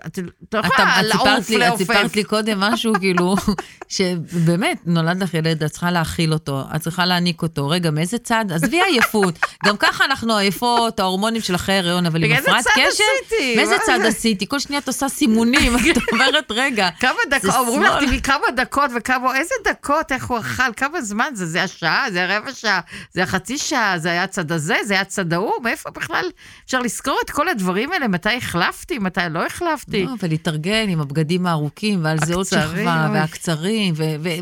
את 0.05 0.19
לא 0.53 0.59
יכולה 0.59 1.01
לעוף, 1.01 1.49
לעופף. 1.49 1.73
את 1.73 1.77
סיפרת 1.77 2.15
לי 2.15 2.23
קודם 2.23 2.59
משהו, 2.59 2.93
כאילו, 2.99 3.35
שבאמת, 3.87 4.77
נולד 4.85 5.23
לך 5.23 5.33
ילד, 5.33 5.63
את 5.63 5.71
צריכה 5.71 5.91
להאכיל 5.91 6.33
אותו, 6.33 6.63
את 6.75 6.81
צריכה 6.81 7.05
להעניק 7.05 7.41
אותו. 7.41 7.69
רגע, 7.69 7.91
מאיזה 7.91 8.17
צד? 8.17 8.45
עזבי 8.51 8.81
עייפות. 8.81 9.39
גם 9.65 9.77
ככה 9.77 10.05
אנחנו 10.05 10.37
עייפות, 10.37 10.99
ההורמונים 10.99 11.41
של 11.41 11.55
אחרי 11.55 11.75
הריון, 11.75 12.05
אבל 12.05 12.23
עם 12.23 12.31
הפרעת 12.31 12.67
קשב... 12.67 12.79
עשיתי? 12.87 13.55
מאיזה 13.55 13.75
צד 13.85 13.99
עשיתי? 14.05 14.47
כל 14.47 14.59
שניה 14.59 14.79
את 14.79 14.87
עושה 14.87 15.09
סימונים, 15.09 15.75
את 15.75 15.97
אומרת, 16.13 16.51
רגע, 16.51 16.89
כמה 16.99 17.19
דקות, 17.29 17.55
אומרים 17.55 17.83
לך, 17.83 17.93
תראי 17.99 18.21
כמה 18.21 18.51
דקות 18.55 18.91
וכמה, 18.95 19.37
איזה 19.37 19.55
דקות, 19.65 20.11
איך 20.11 20.25
הוא 20.25 20.39
אכל, 20.39 20.73
כמה 20.77 21.01
זמן 21.01 21.29
זה? 21.33 21.45
זה 21.45 21.63
השעה, 21.63 22.05
זה 22.11 22.23
הרבע 22.23 22.53
שעה, 22.53 22.79
זה 23.13 23.23
החצי 23.23 23.57
שעה, 23.57 23.97
זה 23.97 24.11
היה 24.11 24.23
הצד 24.23 24.51
הזה, 24.51 24.75
זה 24.85 24.93
היה 24.93 25.01
הצד 25.01 25.33
ההוא, 25.33 25.53
מאיפה 25.63 25.89
בכלל 25.89 26.29
אפשר 26.65 26.79
לזכור 26.79 27.19
את 27.25 27.29
כל 27.29 27.49
הדברים 27.49 27.91
האלה? 27.91 28.07
מתי 28.07 28.37
החלפתי, 28.37 28.99
מתי 28.99 29.21
לא 29.29 29.45
החלפתי? 29.45 29.72
החלפתי. 29.73 30.05
לא, 30.05 30.11
ולהתארגן 30.21 30.89
עם 30.89 31.01
הבגדים 31.01 31.45
הארוכים, 31.45 31.99
ועל 32.03 32.17
זה 32.25 32.35
עוד 32.35 32.45
שכבה, 32.45 33.09
והקצרים, 33.13 33.93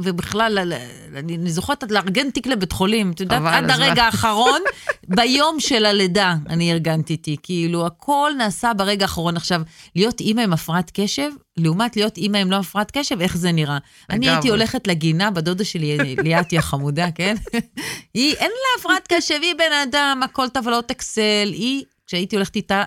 ובכלל, 0.03 0.73
אני 1.15 1.51
זוכרת 1.51 1.91
לארגן 1.91 2.29
תיק 2.29 2.47
לבית 2.47 2.71
חולים, 2.71 3.11
את 3.11 3.19
יודעת, 3.19 3.41
עד 3.45 3.69
הרגע 3.69 4.03
האחרון, 4.03 4.61
ביום 5.15 5.59
של 5.59 5.85
הלידה 5.85 6.35
אני 6.49 6.71
ארגנתי 6.71 7.17
תיק, 7.17 7.39
כאילו, 7.43 7.85
הכל 7.85 8.31
נעשה 8.37 8.73
ברגע 8.73 9.05
האחרון. 9.05 9.37
עכשיו, 9.37 9.61
להיות 9.95 10.19
אימא 10.19 10.41
עם 10.41 10.53
הפרעת 10.53 10.91
קשב, 10.93 11.29
לעומת 11.57 11.95
להיות 11.95 12.17
אימא 12.17 12.37
עם 12.37 12.51
לא 12.51 12.55
הפרעת 12.55 12.91
קשב, 12.97 13.21
איך 13.21 13.37
זה 13.37 13.51
נראה? 13.51 13.77
אני 14.09 14.29
הייתי 14.29 14.49
הולכת 14.49 14.87
לגינה, 14.87 15.31
בדודה 15.31 15.63
שלי, 15.63 15.97
ליאתי 16.23 16.57
החמודה, 16.57 17.11
כן? 17.11 17.35
היא, 18.13 18.35
אין 18.35 18.51
לה 18.51 18.79
הפרעת 18.79 19.07
קשב, 19.13 19.39
היא 19.41 19.53
בן 19.57 19.73
אדם, 19.83 20.21
הכל 20.23 20.49
טבלות 20.49 20.91
אקסל, 20.91 21.49
היא, 21.51 21.83
כשהייתי 22.07 22.35
הולכת 22.35 22.55
איתה 22.55 22.83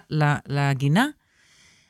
לגינה, 0.48 1.07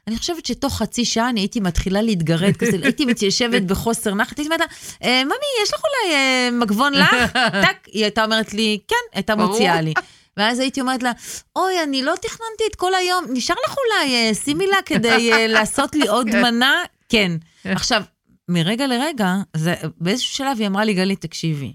אני 0.08 0.18
חושבת 0.18 0.46
שתוך 0.46 0.78
חצי 0.78 1.04
שעה 1.04 1.28
אני 1.28 1.40
הייתי 1.40 1.60
מתחילה 1.60 2.02
להתגרד, 2.02 2.56
כזה, 2.56 2.76
הייתי 2.82 3.04
מתיישבת 3.04 3.62
בחוסר 3.70 4.14
נחת, 4.14 4.38
הייתי 4.38 4.48
אומרת 4.54 4.60
לה, 4.60 4.66
"אה, 5.08 5.24
ממי, 5.24 5.34
יש 5.62 5.74
לך 5.74 5.80
אולי 5.84 6.14
אה, 6.14 6.48
מגבון 6.52 6.92
לך? 6.92 7.16
טאק, 7.62 7.86
היא 7.92 8.02
הייתה 8.02 8.24
אומרת 8.24 8.52
לי, 8.54 8.78
כן, 8.88 8.96
הייתה. 9.12 9.34
מוציאה 9.36 9.80
לי. 9.80 9.92
ואז 10.36 10.58
הייתי 10.58 10.80
אומרת 10.80 11.02
לה, 11.02 11.12
אוי, 11.56 11.82
אני 11.82 12.02
לא 12.02 12.14
תכננתי 12.22 12.64
את 12.70 12.74
כל 12.76 12.94
היום, 12.94 13.24
נשאר 13.32 13.56
לך 13.66 13.74
אולי, 13.78 14.14
אה, 14.14 14.34
שימי 14.34 14.66
לה 14.66 14.76
כדי 14.86 15.30
לעשות 15.54 15.94
לי 15.94 16.08
עוד 16.08 16.26
מנה? 16.36 16.82
כן. 17.08 17.32
עכשיו, 17.64 18.02
מרגע 18.48 18.86
לרגע, 18.86 19.34
זה, 19.56 19.74
באיזשהו 20.00 20.34
שלב 20.36 20.56
היא 20.58 20.66
אמרה 20.66 20.84
לי, 20.84 20.94
גלית, 20.94 21.20
תקשיבי, 21.20 21.72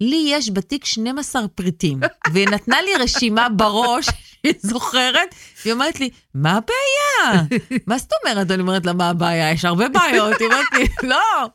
לי 0.00 0.24
יש 0.28 0.50
בתיק 0.50 0.84
12 0.84 1.48
פריטים, 1.48 2.00
והיא 2.32 2.48
נתנה 2.48 2.82
לי 2.82 2.94
רשימה 3.00 3.48
בראש, 3.48 4.06
היא 4.44 4.52
זוכרת, 4.62 5.34
היא 5.64 5.72
אומרת 5.72 6.00
לי, 6.00 6.10
מה 6.34 6.50
הבעיה? 6.50 7.42
מה 7.86 7.98
זאת 7.98 8.10
אומרת? 8.24 8.50
אני 8.50 8.60
אומרת 8.60 8.86
לה, 8.86 8.92
מה 8.92 9.10
הבעיה? 9.10 9.50
יש 9.50 9.64
הרבה 9.64 9.88
בעיות. 9.88 10.40
היא 10.40 10.46
אומרת 10.48 10.66
לי, 10.72 10.86
לא. 11.08 11.48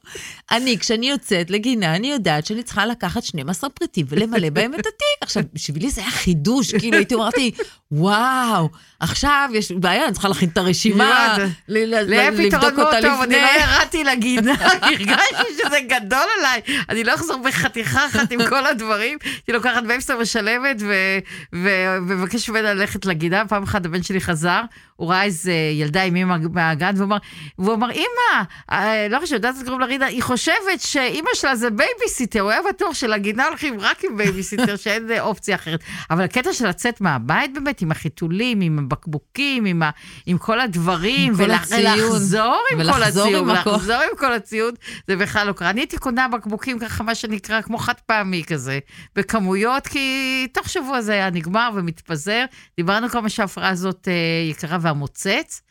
אני, 0.52 0.78
כשאני 0.80 1.10
יוצאת 1.10 1.50
לגינה, 1.50 1.95
אני 1.95 2.12
יודעת 2.12 2.45
שאני 2.45 2.63
צריכה 2.63 2.86
לקחת 2.86 3.24
12 3.24 3.69
פריטים 3.69 4.06
ולמלא 4.10 4.50
בהם 4.50 4.74
את 4.74 4.80
התיק. 4.80 4.91
עכשיו, 5.22 5.43
בשבילי 5.54 5.89
זה 5.89 6.02
היה 6.02 6.12
חידוש, 6.12 6.76
כאילו 6.76 6.98
הייתי 6.98 7.13
אומרת 7.13 7.38
לי, 7.38 7.52
וואו, 7.91 8.69
עכשיו 9.00 9.50
יש 9.54 9.72
בעיה, 9.72 10.06
אני 10.06 10.13
צריכה 10.13 10.28
להכין 10.28 10.50
את 10.50 10.58
הרשימה, 10.58 11.38
לבדוק 11.67 12.63
אותה 12.63 12.98
טוב, 13.02 13.22
אני 13.22 13.36
לפני. 13.36 13.38
לא 13.38 13.62
ירדתי 13.62 14.04
לגינה, 14.04 14.54
הרגשתי 14.82 15.54
שזה 15.54 15.78
גדול 15.88 16.28
עליי. 16.39 16.62
אני 16.89 17.04
לא 17.04 17.15
אחזור 17.15 17.38
בחתיכה 17.45 18.06
אחת 18.06 18.32
עם 18.32 18.39
כל 18.50 18.65
הדברים. 18.65 19.17
הייתי 19.24 19.52
לוקחת 19.52 19.84
בייביסיטר 19.88 20.19
משלבת 20.19 20.76
ו- 20.82 21.19
ו- 21.56 21.98
ומבקש 22.08 22.50
ממנה 22.50 22.74
ללכת 22.74 23.06
לגינה. 23.06 23.43
פעם 23.48 23.63
אחת 23.63 23.86
הבן 23.86 23.98
שלי 24.03 24.21
חזר, 24.21 24.62
הוא 24.95 25.09
ראה 25.09 25.23
איזה 25.23 25.51
ילדה 25.73 26.03
עם 26.03 26.15
אמא 26.15 26.35
מהגן, 26.53 26.93
והוא 26.95 27.05
אמר, 27.05 27.17
והוא 27.59 27.73
אמר, 27.73 27.91
אמא, 27.91 28.43
אה, 28.71 29.07
לא 29.09 29.19
חשוב, 29.19 29.33
יודעת 29.33 29.55
איך 29.55 29.63
קוראים 29.63 29.79
לה 29.79 29.85
רינה, 29.85 30.05
היא 30.05 30.23
חושבת 30.23 30.55
שאימא 30.79 31.29
שלה 31.33 31.55
זה 31.55 31.69
בייביסיטר, 31.69 32.41
הוא 32.41 32.51
היה 32.51 32.59
בטוח 32.69 32.93
שלגינה 32.93 33.45
הולכים 33.47 33.79
רק 33.79 34.03
עם 34.03 34.17
בייביסיטר, 34.17 34.75
שאין 34.83 35.12
אה, 35.12 35.21
אופציה 35.21 35.55
אחרת. 35.55 35.79
אבל 36.09 36.23
הקטע 36.23 36.53
של 36.53 36.67
לצאת 36.67 37.01
מהבית 37.01 37.53
באמת, 37.53 37.81
עם 37.81 37.91
החיתולים, 37.91 38.62
עם 38.62 38.79
הבקבוקים, 38.79 39.65
עם, 39.65 39.83
ה- 39.83 39.89
עם 40.25 40.38
כל 40.38 40.59
הדברים. 40.59 41.33
ולחזור 41.35 42.57
עם 42.71 42.83
כל 42.83 42.97
ולחזור 42.97 43.23
הציוד, 43.27 43.43
עם 43.43 43.49
הכל. 43.49 43.69
לחזור 43.69 43.95
עם 43.95 44.17
כל 44.17 44.33
הציוד, 44.33 44.75
זה 45.07 45.15
בכלל 45.15 45.47
לא 45.47 45.53
קרה. 45.53 45.69
אני 45.69 45.81
הייתי 45.81 45.97
קונה 45.97 46.27
בקבוקים 46.27 46.79
ככה, 46.79 47.03
מה 47.03 47.15
שנקרא, 47.15 47.62
כמו 47.62 47.77
חד 47.77 47.93
פעמי 48.05 48.43
כזה, 48.47 48.79
בכמויות, 49.15 49.88
כי 49.88 49.99
תוך 50.53 50.69
שבוע 50.69 51.01
זה 51.01 51.13
היה 51.13 51.29
נגמר 51.29 51.69
ומתפזר. 51.75 52.45
דיברנו 52.77 53.09
כמה 53.09 53.29
שההפרעה 53.29 53.75
הזאת 53.89 54.08
אה, 54.08 54.49
יקרה 54.49 54.78
והמוצץ. 54.82 55.62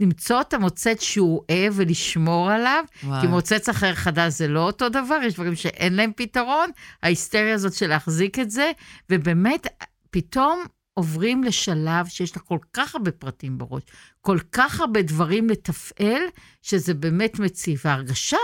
למצוא 0.00 0.40
את 0.40 0.54
המוצץ 0.54 1.02
שהוא 1.02 1.42
אוהב 1.50 1.72
ולשמור 1.76 2.50
עליו, 2.50 2.84
וואו. 3.04 3.20
כי 3.20 3.26
מוצץ 3.26 3.68
אחר 3.68 3.94
חדש 3.94 4.32
זה 4.32 4.48
לא 4.48 4.60
אותו 4.60 4.88
דבר, 4.88 5.18
יש 5.24 5.34
דברים 5.34 5.56
שאין 5.56 5.94
להם 5.94 6.12
פתרון. 6.16 6.70
ההיסטריה 7.02 7.54
הזאת 7.54 7.72
של 7.72 7.86
להחזיק 7.86 8.38
את 8.38 8.50
זה, 8.50 8.70
ובאמת, 9.10 9.66
פתאום 10.10 10.64
עוברים 10.98 11.44
לשלב 11.44 12.06
שיש 12.06 12.36
לה 12.36 12.42
כל 12.42 12.58
כך 12.72 12.94
הרבה 12.94 13.10
פרטים 13.10 13.58
בראש, 13.58 13.82
כל 14.20 14.38
כך 14.52 14.80
הרבה 14.80 15.02
דברים 15.02 15.50
לתפעל, 15.50 16.22
שזה 16.62 16.94
באמת 16.94 17.38
מציב. 17.38 17.80
וההרגשה, 17.84 18.36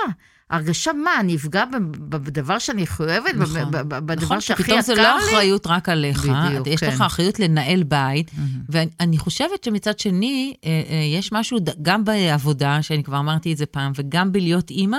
הרגשה 0.50 0.92
מה, 0.92 1.20
אני 1.20 1.36
אפגע 1.36 1.64
בדבר 2.00 2.58
שאני 2.58 2.82
מחויבת, 2.82 3.34
נכון. 3.34 3.70
בדבר 3.70 4.14
נכון, 4.14 4.40
שהכי 4.40 4.62
יקר 4.62 4.80
זה 4.80 4.94
לי? 4.94 5.02
לא 5.02 5.18
אחריות 5.18 5.66
רק 5.66 5.88
עליך, 5.88 6.26
בדיוק, 6.26 6.66
יש 6.66 6.80
כן. 6.80 6.88
לך 6.88 7.00
אחריות 7.00 7.40
לנהל 7.40 7.82
בית, 7.82 8.30
מהמם. 8.36 8.62
ואני 8.68 9.18
חושבת 9.18 9.64
שמצד 9.64 9.98
שני, 9.98 10.54
אה, 10.64 10.82
אה, 10.90 10.96
יש 11.18 11.32
משהו 11.32 11.58
גם 11.82 12.04
בעבודה, 12.04 12.82
שאני 12.82 13.04
כבר 13.04 13.18
אמרתי 13.18 13.52
את 13.52 13.56
זה 13.56 13.66
פעם, 13.66 13.92
וגם 13.96 14.32
בלהיות 14.32 14.70
אימא, 14.70 14.98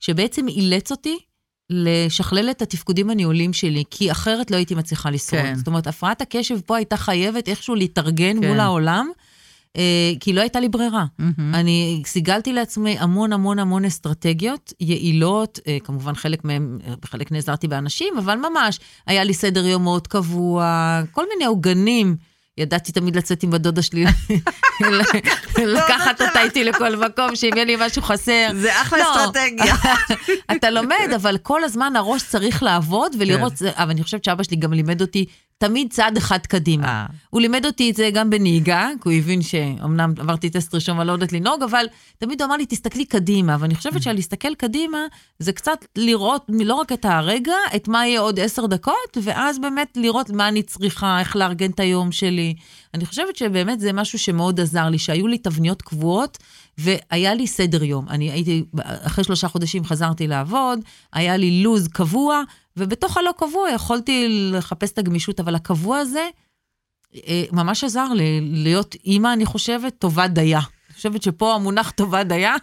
שבעצם 0.00 0.48
אילץ 0.48 0.90
אותי 0.90 1.18
לשכלל 1.70 2.50
את 2.50 2.62
התפקודים 2.62 3.10
הניהוליים 3.10 3.52
שלי, 3.52 3.84
כי 3.90 4.10
אחרת 4.12 4.50
לא 4.50 4.56
הייתי 4.56 4.74
מצליחה 4.74 5.10
לשרוד. 5.10 5.42
כן. 5.42 5.54
זאת 5.54 5.66
אומרת, 5.66 5.86
הפרעת 5.86 6.20
הקשב 6.20 6.60
פה 6.66 6.76
הייתה 6.76 6.96
חייבת 6.96 7.48
איכשהו 7.48 7.74
להתארגן 7.74 8.40
כן. 8.40 8.48
מול 8.48 8.60
העולם, 8.60 9.08
אה, 9.76 10.12
כי 10.20 10.32
לא 10.32 10.40
הייתה 10.40 10.60
לי 10.60 10.68
ברירה. 10.68 11.04
מהמם. 11.18 11.54
אני 11.54 12.02
סיגלתי 12.06 12.52
לעצמי 12.52 12.96
המון 12.98 13.32
המון 13.32 13.58
המון 13.58 13.84
אסטרטגיות 13.84 14.72
יעילות, 14.80 15.58
אה, 15.66 15.78
כמובן 15.84 16.14
חלק 16.14 16.44
מהם, 16.44 16.78
אה, 16.86 16.94
בחלק 17.02 17.32
נעזרתי 17.32 17.68
באנשים, 17.68 18.18
אבל 18.18 18.38
ממש, 18.38 18.80
היה 19.06 19.24
לי 19.24 19.34
סדר 19.34 19.66
יום 19.66 19.82
מאוד 19.82 20.06
קבוע, 20.06 21.00
כל 21.12 21.24
מיני 21.32 21.44
עוגנים. 21.44 22.16
ידעתי 22.58 22.92
תמיד 22.92 23.16
לצאת 23.16 23.42
עם 23.42 23.54
הדודה 23.54 23.82
שלי, 23.82 24.04
לקחת 25.58 26.20
אותה 26.20 26.42
איתי 26.42 26.64
לכל 26.64 26.96
מקום, 26.96 27.36
שאם 27.36 27.50
יהיה 27.54 27.64
לי 27.64 27.76
משהו 27.78 28.02
חסר. 28.02 28.48
זה 28.54 28.82
אחלה 28.82 28.98
לא. 28.98 29.16
אסטרטגיה. 29.16 29.74
אתה 30.56 30.70
לומד, 30.70 31.08
אבל 31.16 31.38
כל 31.38 31.64
הזמן 31.64 31.96
הראש 31.96 32.22
צריך 32.22 32.62
לעבוד 32.62 33.16
ולראות, 33.18 33.52
כן. 33.52 33.68
אבל 33.76 33.90
אני 33.90 34.02
חושבת 34.02 34.24
שאבא 34.24 34.42
שלי 34.42 34.56
גם 34.56 34.72
לימד 34.72 35.00
אותי 35.00 35.24
תמיד 35.68 35.92
צעד 35.92 36.16
אחד 36.16 36.38
קדימה. 36.38 36.86
אה. 36.86 37.06
הוא 37.30 37.40
לימד 37.40 37.66
אותי 37.66 37.90
את 37.90 37.96
זה 37.96 38.10
גם 38.12 38.30
בנהיגה, 38.30 38.88
כי 39.02 39.08
הוא 39.08 39.12
הבין 39.12 39.42
שאומנם 39.42 40.12
עברתי 40.18 40.50
טסט 40.50 40.74
ראשון 40.74 40.98
ואני 40.98 41.08
לא 41.08 41.12
יודעת 41.12 41.32
לנהוג, 41.32 41.62
אבל 41.62 41.86
תמיד 42.18 42.42
הוא 42.42 42.46
אמר 42.46 42.56
לי, 42.56 42.66
תסתכלי 42.66 43.04
קדימה. 43.04 43.56
ואני 43.60 43.74
חושבת 43.74 44.02
שלהסתכל 44.02 44.54
קדימה, 44.54 44.98
זה 45.38 45.52
קצת 45.52 45.84
לראות 45.96 46.44
לא 46.48 46.74
רק 46.74 46.92
את 46.92 47.04
הרגע, 47.04 47.56
את 47.76 47.88
מה 47.88 48.06
יהיה 48.06 48.20
עוד 48.20 48.40
עשר 48.40 48.66
דקות, 48.66 49.18
ואז 49.22 49.58
באמת 49.58 49.96
לראות 49.96 50.30
מה 50.30 50.48
אני 50.48 50.62
צריכה, 50.62 51.20
איך 51.20 51.36
לארגן 51.36 51.70
את 51.70 51.80
היום 51.80 52.12
שלי. 52.12 52.54
אני 52.94 53.06
חושבת 53.06 53.36
שבאמת 53.36 53.80
זה 53.80 53.92
משהו 53.92 54.18
שמאוד 54.18 54.60
עזר 54.60 54.88
לי, 54.88 54.98
שהיו 54.98 55.26
לי 55.26 55.38
תבניות 55.38 55.82
קבועות, 55.82 56.38
והיה 56.78 57.34
לי 57.34 57.46
סדר 57.46 57.82
יום. 57.82 58.08
אני 58.08 58.30
הייתי, 58.30 58.64
אחרי 58.82 59.24
שלושה 59.24 59.48
חודשים 59.48 59.84
חזרתי 59.84 60.26
לעבוד, 60.26 60.80
היה 61.12 61.36
לי 61.36 61.62
לו"ז 61.62 61.88
קבוע, 61.88 62.42
ובתוך 62.76 63.16
הלא 63.16 63.30
קבוע 63.38 63.70
יכולתי 63.70 64.26
לחפש 64.52 64.92
את 64.92 64.98
הגמישות, 64.98 65.40
אבל 65.40 65.54
הקבוע 65.54 65.98
הזה 65.98 66.28
אה, 67.14 67.44
ממש 67.52 67.84
עזר 67.84 68.12
לי 68.12 68.40
להיות 68.40 68.94
אימא, 69.04 69.32
אני 69.32 69.46
חושבת, 69.46 69.94
טובה 69.98 70.28
דייה. 70.28 70.58
אני 70.58 70.94
חושבת 70.94 71.22
שפה 71.22 71.54
המונח 71.54 71.90
טובה 71.90 72.24
דייה, 72.24 72.54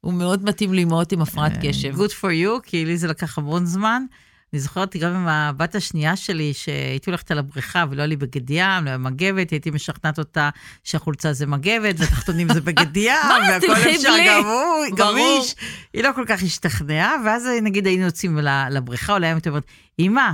הוא 0.00 0.12
מאוד 0.12 0.44
מתאים 0.44 0.74
לאימהות 0.74 1.12
עם 1.12 1.22
הפרעת 1.22 1.52
קשב. 1.62 1.94
Good 1.96 2.10
for 2.10 2.44
you, 2.44 2.60
כי 2.62 2.84
לי 2.84 2.96
זה 2.96 3.08
לקח 3.08 3.38
המון 3.38 3.66
זמן. 3.66 4.02
אני 4.52 4.60
זוכרת 4.60 4.96
גם 4.96 5.14
עם 5.14 5.28
הבת 5.28 5.74
השנייה 5.74 6.16
שלי, 6.16 6.54
שהייתי 6.54 7.10
הולכת 7.10 7.30
על 7.30 7.38
הבריכה 7.38 7.84
ולא 7.90 8.00
היה 8.00 8.06
לי 8.06 8.16
בגד 8.16 8.50
ים, 8.50 8.84
לא 8.84 8.88
היה 8.88 8.98
מגבת, 8.98 9.50
הייתי 9.50 9.70
משכנעת 9.70 10.18
אותה 10.18 10.50
שהחולצה 10.84 11.32
זה 11.32 11.46
מגבת 11.46 11.94
ותחתונים 11.98 12.52
זה 12.52 12.60
בגד 12.60 12.96
ים, 13.06 13.12
והכל 13.48 13.72
אפשר 13.72 14.10
בלי? 14.12 14.26
גמור, 14.28 14.84
ברור. 14.96 15.12
גמיש. 15.12 15.54
היא 15.92 16.02
לא 16.02 16.10
כל 16.14 16.24
כך 16.26 16.42
השתכנעה, 16.42 17.14
ואז 17.24 17.48
נגיד 17.62 17.86
היינו 17.86 18.04
יוצאים 18.04 18.38
לבריכה, 18.70 19.12
אולי 19.12 19.26
הייתה 19.26 19.50
אומרת, 19.50 19.64
אמא, 19.98 20.30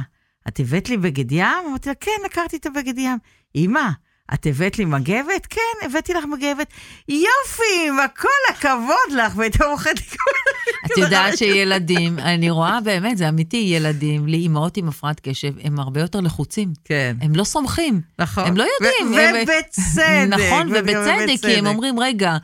את 0.48 0.60
הבאת 0.60 0.88
לי 0.88 0.96
בגד 0.96 1.32
ים? 1.32 1.46
אמרתי 1.68 1.88
לה, 1.88 1.94
כן, 1.94 2.10
לקחתי 2.24 2.56
את 2.56 2.66
הבגד 2.66 2.98
ים. 2.98 3.18
אמא, 3.54 3.88
את 4.34 4.46
הבאת 4.46 4.78
לי 4.78 4.84
מגבת? 4.84 5.46
כן, 5.50 5.86
הבאתי 5.86 6.14
לך 6.14 6.24
מגבת. 6.24 6.66
יופי, 7.08 8.08
כל 8.16 8.52
הכבוד 8.54 9.12
לך, 9.16 9.32
והייתה 9.36 9.64
מוחדת 9.70 10.14
את 10.86 10.98
יודעת 10.98 11.38
שילדים, 11.38 12.18
אני 12.18 12.50
רואה 12.50 12.80
באמת, 12.80 13.18
זה 13.18 13.28
אמיתי, 13.28 13.56
ילדים, 13.56 14.26
לאימהות 14.26 14.76
עם 14.76 14.88
הפרעת 14.88 15.20
קשב, 15.22 15.52
הם 15.62 15.80
הרבה 15.80 16.00
יותר 16.00 16.20
לחוצים. 16.20 16.72
כן. 16.84 17.16
הם 17.20 17.34
לא 17.34 17.44
סומכים. 17.44 18.00
נכון. 18.18 18.44
הם 18.46 18.56
לא 18.56 18.66
יודעים. 18.74 19.12
ובצדק. 19.42 20.28
נכון, 20.28 20.68
ובצדק, 20.74 21.40
כי 21.42 21.54
הם. 21.54 21.66
אומרים, 21.66 22.00
רגע, 22.00 22.36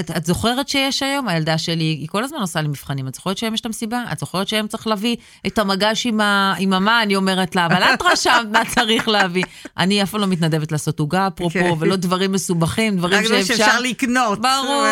את, 0.00 0.10
את 0.16 0.26
זוכרת 0.26 0.68
שיש 0.68 1.02
היום? 1.02 1.28
הילדה 1.28 1.58
שלי, 1.58 1.84
היא 1.84 2.08
כל 2.08 2.24
הזמן 2.24 2.38
עושה 2.38 2.60
לי 2.60 2.68
מבחנים. 2.68 3.08
את 3.08 3.14
זוכרת 3.14 3.38
שהיום 3.38 3.54
יש 3.54 3.60
את 3.60 3.66
המסיבה? 3.66 4.04
את 4.12 4.18
זוכרת 4.18 4.48
שהיום 4.48 4.66
צריך 4.66 4.86
להביא 4.86 5.16
את 5.46 5.58
המגש 5.58 6.06
עם, 6.06 6.20
ה, 6.20 6.54
עם 6.58 6.72
המה? 6.72 7.02
אני 7.02 7.16
אומרת 7.16 7.56
לה, 7.56 7.66
אבל 7.66 7.82
את 7.82 8.02
רשמת 8.02 8.46
מה 8.52 8.62
צריך 8.64 9.08
להביא. 9.08 9.44
אני 9.78 10.02
אף 10.02 10.10
פעם 10.10 10.20
לא 10.20 10.26
מתנדבת 10.26 10.72
לעשות 10.72 11.00
עוגה, 11.00 11.26
אפרופו, 11.26 11.58
כן. 11.58 11.72
ולא 11.78 11.96
דברים 11.96 12.32
מסובכים, 12.32 12.96
דברים 12.96 13.18
רק 13.18 13.24
דברים 13.24 13.44
שאפשר. 13.44 13.64
שאפשר 13.64 13.80
לקנות. 13.80 14.40
ברור. 14.40 14.84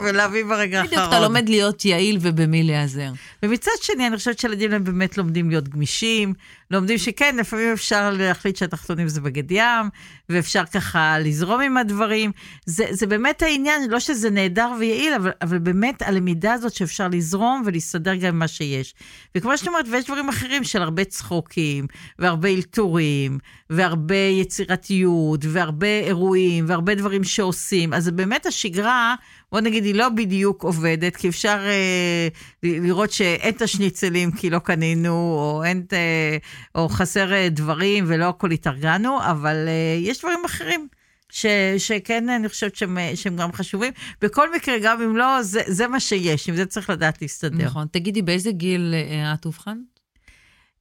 ולהביא 0.00 0.44
ברגע 0.44 0.80
האחרון. 0.80 0.96
בדיוק, 0.96 1.08
אתה 1.08 1.20
לומד 1.20 1.48
להיות 1.48 1.84
יעיל 1.84 2.18
ובמי 2.20 2.62
להיעזר. 2.62 3.10
ומצד 3.42 3.70
שני, 3.82 4.06
אני 4.06 4.16
חושבת 4.16 4.38
שילדים 4.38 4.72
הם 4.72 4.84
באמת 4.84 5.18
לומדים 5.18 5.50
להיות 5.50 5.68
גמישים, 5.68 6.34
לומדים 6.70 6.98
שכן, 6.98 7.36
לפעמים 7.36 7.72
אפשר 7.72 8.10
להחליט 8.10 8.56
שהתחתונים 8.56 9.08
זה 9.08 9.20
בגד 9.20 9.50
ים, 9.50 9.90
ואפשר 10.28 10.64
ככה 10.64 11.18
לזרום 11.18 11.60
עם 11.60 11.76
הדברים. 11.76 12.30
זה, 12.66 12.84
זה 12.90 13.06
באמת 13.06 13.42
העניין, 13.42 13.90
לא 13.90 14.00
שזה 14.00 14.30
נהדר 14.30 14.72
ויעיל, 14.78 15.14
אבל, 15.14 15.30
אבל 15.42 15.58
באמת 15.58 16.02
הלמידה 16.02 16.52
הזאת 16.52 16.72
שאפשר 16.74 17.08
לזרום 17.08 17.62
ולהסתדר 17.66 18.14
גם 18.14 18.28
עם 18.28 18.38
מה 18.38 18.48
שיש. 18.48 18.94
וכמו 19.34 19.58
שאת 19.58 19.68
אומרת, 19.68 19.86
ויש 19.90 20.04
דברים 20.04 20.28
אחרים 20.28 20.64
של 20.64 20.82
הרבה 20.82 21.04
צחוקים, 21.04 21.86
והרבה 22.18 22.48
אלתורים, 22.48 23.38
והרבה 23.70 24.14
יצירתיות, 24.14 25.40
והרבה 25.48 25.86
אירועים, 25.86 26.64
והרבה 26.68 26.94
דברים 26.94 27.24
שעושים. 27.24 27.94
אז 27.94 28.10
באמת 28.10 28.46
השגרה, 28.46 29.14
בוא 29.52 29.60
נגיד, 29.60 29.84
היא 29.84 29.94
לא 29.94 30.08
בדיוק 30.08 30.62
עובדת, 30.62 31.16
כי 31.16 31.28
אפשר 31.28 31.58
אה, 31.66 32.28
לראות 32.62 33.12
שאין 33.12 33.54
את 33.54 33.62
השניצלים 33.62 34.32
כי 34.32 34.50
לא 34.50 34.58
קנינו, 34.58 35.12
או, 35.12 35.62
אין, 35.64 35.86
אה, 35.92 36.36
או 36.74 36.88
חסר 36.88 37.32
אה, 37.32 37.48
דברים 37.48 38.04
ולא 38.08 38.28
הכל 38.28 38.50
התארגנו, 38.50 39.18
אבל 39.30 39.64
אה, 39.68 39.98
יש 40.00 40.18
דברים 40.18 40.44
אחרים 40.44 40.88
ש, 41.32 41.46
שכן, 41.78 42.28
אני 42.28 42.48
חושבת 42.48 42.76
שהם, 42.76 42.98
שהם 43.14 43.36
גם 43.36 43.52
חשובים. 43.52 43.92
בכל 44.22 44.54
מקרה, 44.54 44.74
גם 44.82 45.02
אם 45.02 45.16
לא, 45.16 45.42
זה, 45.42 45.60
זה 45.66 45.88
מה 45.88 46.00
שיש, 46.00 46.48
עם 46.48 46.56
זה 46.56 46.66
צריך 46.66 46.90
לדעת 46.90 47.22
להסתדר. 47.22 47.64
נכון. 47.64 47.86
תגידי, 47.90 48.22
באיזה 48.22 48.50
גיל 48.50 48.94
אה, 48.94 49.34
את 49.34 49.44
אובחנת? 49.44 49.95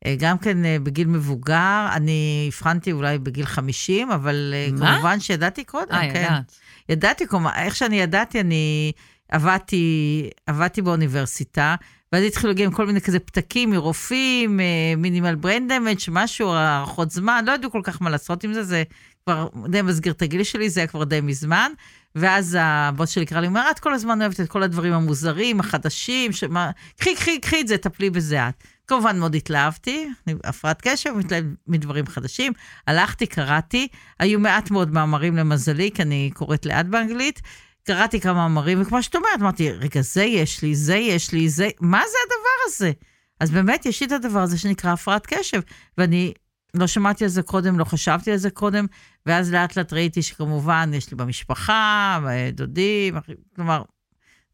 אה, 0.05 0.15
גם 0.19 0.37
כן 0.37 0.65
אה, 0.65 0.77
בגיל 0.83 1.07
מבוגר, 1.07 1.87
אני 1.91 2.45
הבחנתי 2.47 2.91
אולי 2.91 3.17
בגיל 3.17 3.45
50, 3.45 4.11
אבל 4.11 4.53
אה, 4.53 4.67
מה? 4.71 4.93
כמובן 4.93 5.19
שידעתי 5.19 5.63
קודם, 5.63 5.91
אה, 5.91 6.13
כן. 6.13 6.23
ידעת. 6.23 6.51
ידעתי, 6.89 7.27
כלומר, 7.27 7.51
איך 7.55 7.75
שאני 7.75 7.99
ידעתי, 8.01 8.39
אני 8.39 8.91
עבדתי, 9.31 10.29
עבדתי 10.47 10.81
באוניברסיטה, 10.81 11.75
ואז 12.11 12.23
התחילו 12.23 12.49
להגיע 12.49 12.65
עם 12.65 12.71
כל 12.71 12.85
מיני 12.85 13.01
כזה 13.01 13.19
פתקים 13.19 13.69
מרופאים, 13.69 14.59
מינימל 14.97 15.35
בריין 15.35 15.67
דמג', 15.67 15.97
משהו, 16.11 16.53
הארכות 16.53 17.11
זמן, 17.11 17.43
לא 17.47 17.51
ידעו 17.51 17.71
כל 17.71 17.81
כך 17.83 18.01
מה 18.01 18.09
לעשות 18.09 18.43
עם 18.43 18.53
זה, 18.53 18.63
זה 18.63 18.83
כבר 19.25 19.47
די 19.69 19.81
מסגיר 19.81 20.13
את 20.13 20.21
הגיל 20.21 20.43
שלי, 20.43 20.69
זה 20.69 20.79
היה 20.79 20.87
כבר 20.87 21.03
די 21.03 21.21
מזמן. 21.21 21.71
ואז 22.15 22.57
הבוס 22.59 23.09
שלי 23.09 23.25
קרא 23.25 23.39
לי, 23.39 23.47
אומר, 23.47 23.67
את 23.71 23.79
כל 23.79 23.93
הזמן 23.93 24.21
אוהבת 24.21 24.39
את 24.39 24.49
כל 24.49 24.63
הדברים 24.63 24.93
המוזרים, 24.93 25.59
החדשים, 25.59 26.31
שמה, 26.31 26.71
קחי, 26.99 27.15
קחי, 27.15 27.39
קחי 27.39 27.61
את 27.61 27.67
זה, 27.67 27.77
טפלי 27.77 28.09
בזה 28.09 28.49
את. 28.49 28.63
כמובן 28.87 29.19
מאוד 29.19 29.35
התלהבתי, 29.35 30.07
אני 30.27 30.35
הפרעת 30.43 30.81
קשב, 30.81 31.09
מתלהב 31.15 31.45
מדברים 31.67 32.07
חדשים. 32.07 32.53
הלכתי, 32.87 33.27
קראתי, 33.27 33.87
היו 34.19 34.39
מעט 34.39 34.71
מאוד 34.71 34.91
מאמרים 34.91 35.35
למזלי, 35.35 35.91
כי 35.91 36.01
אני 36.01 36.31
קוראת 36.33 36.65
לאט 36.65 36.85
באנגלית. 36.85 37.41
קראתי 37.83 38.19
כמה 38.19 38.33
מאמרים, 38.33 38.81
וכמו 38.81 39.03
שאת 39.03 39.15
אומרת, 39.15 39.41
אמרתי, 39.41 39.71
רגע, 39.71 40.01
זה 40.01 40.23
יש 40.23 40.61
לי, 40.61 40.75
זה 40.75 40.95
יש 40.95 41.31
לי, 41.31 41.49
זה, 41.49 41.69
מה 41.81 42.01
זה 42.11 42.17
הדבר 42.25 42.65
הזה? 42.67 42.91
אז 43.39 43.51
באמת, 43.51 43.85
יש 43.85 44.01
לי 44.01 44.07
את 44.07 44.11
הדבר 44.11 44.39
הזה 44.39 44.57
שנקרא 44.57 44.91
הפרעת 44.91 45.25
קשב, 45.25 45.61
ואני 45.97 46.33
לא 46.73 46.87
שמעתי 46.87 47.23
על 47.23 47.29
זה 47.29 47.41
קודם, 47.41 47.79
לא 47.79 47.83
חשבתי 47.83 48.31
על 48.31 48.37
זה 48.37 48.49
קודם, 48.49 48.85
ואז 49.25 49.53
לאט 49.53 49.75
לאט 49.77 49.93
ראיתי 49.93 50.21
שכמובן, 50.21 50.91
יש 50.93 51.11
לי 51.11 51.17
במשפחה, 51.17 52.19
דודים, 52.53 53.15
כלומר, 53.55 53.83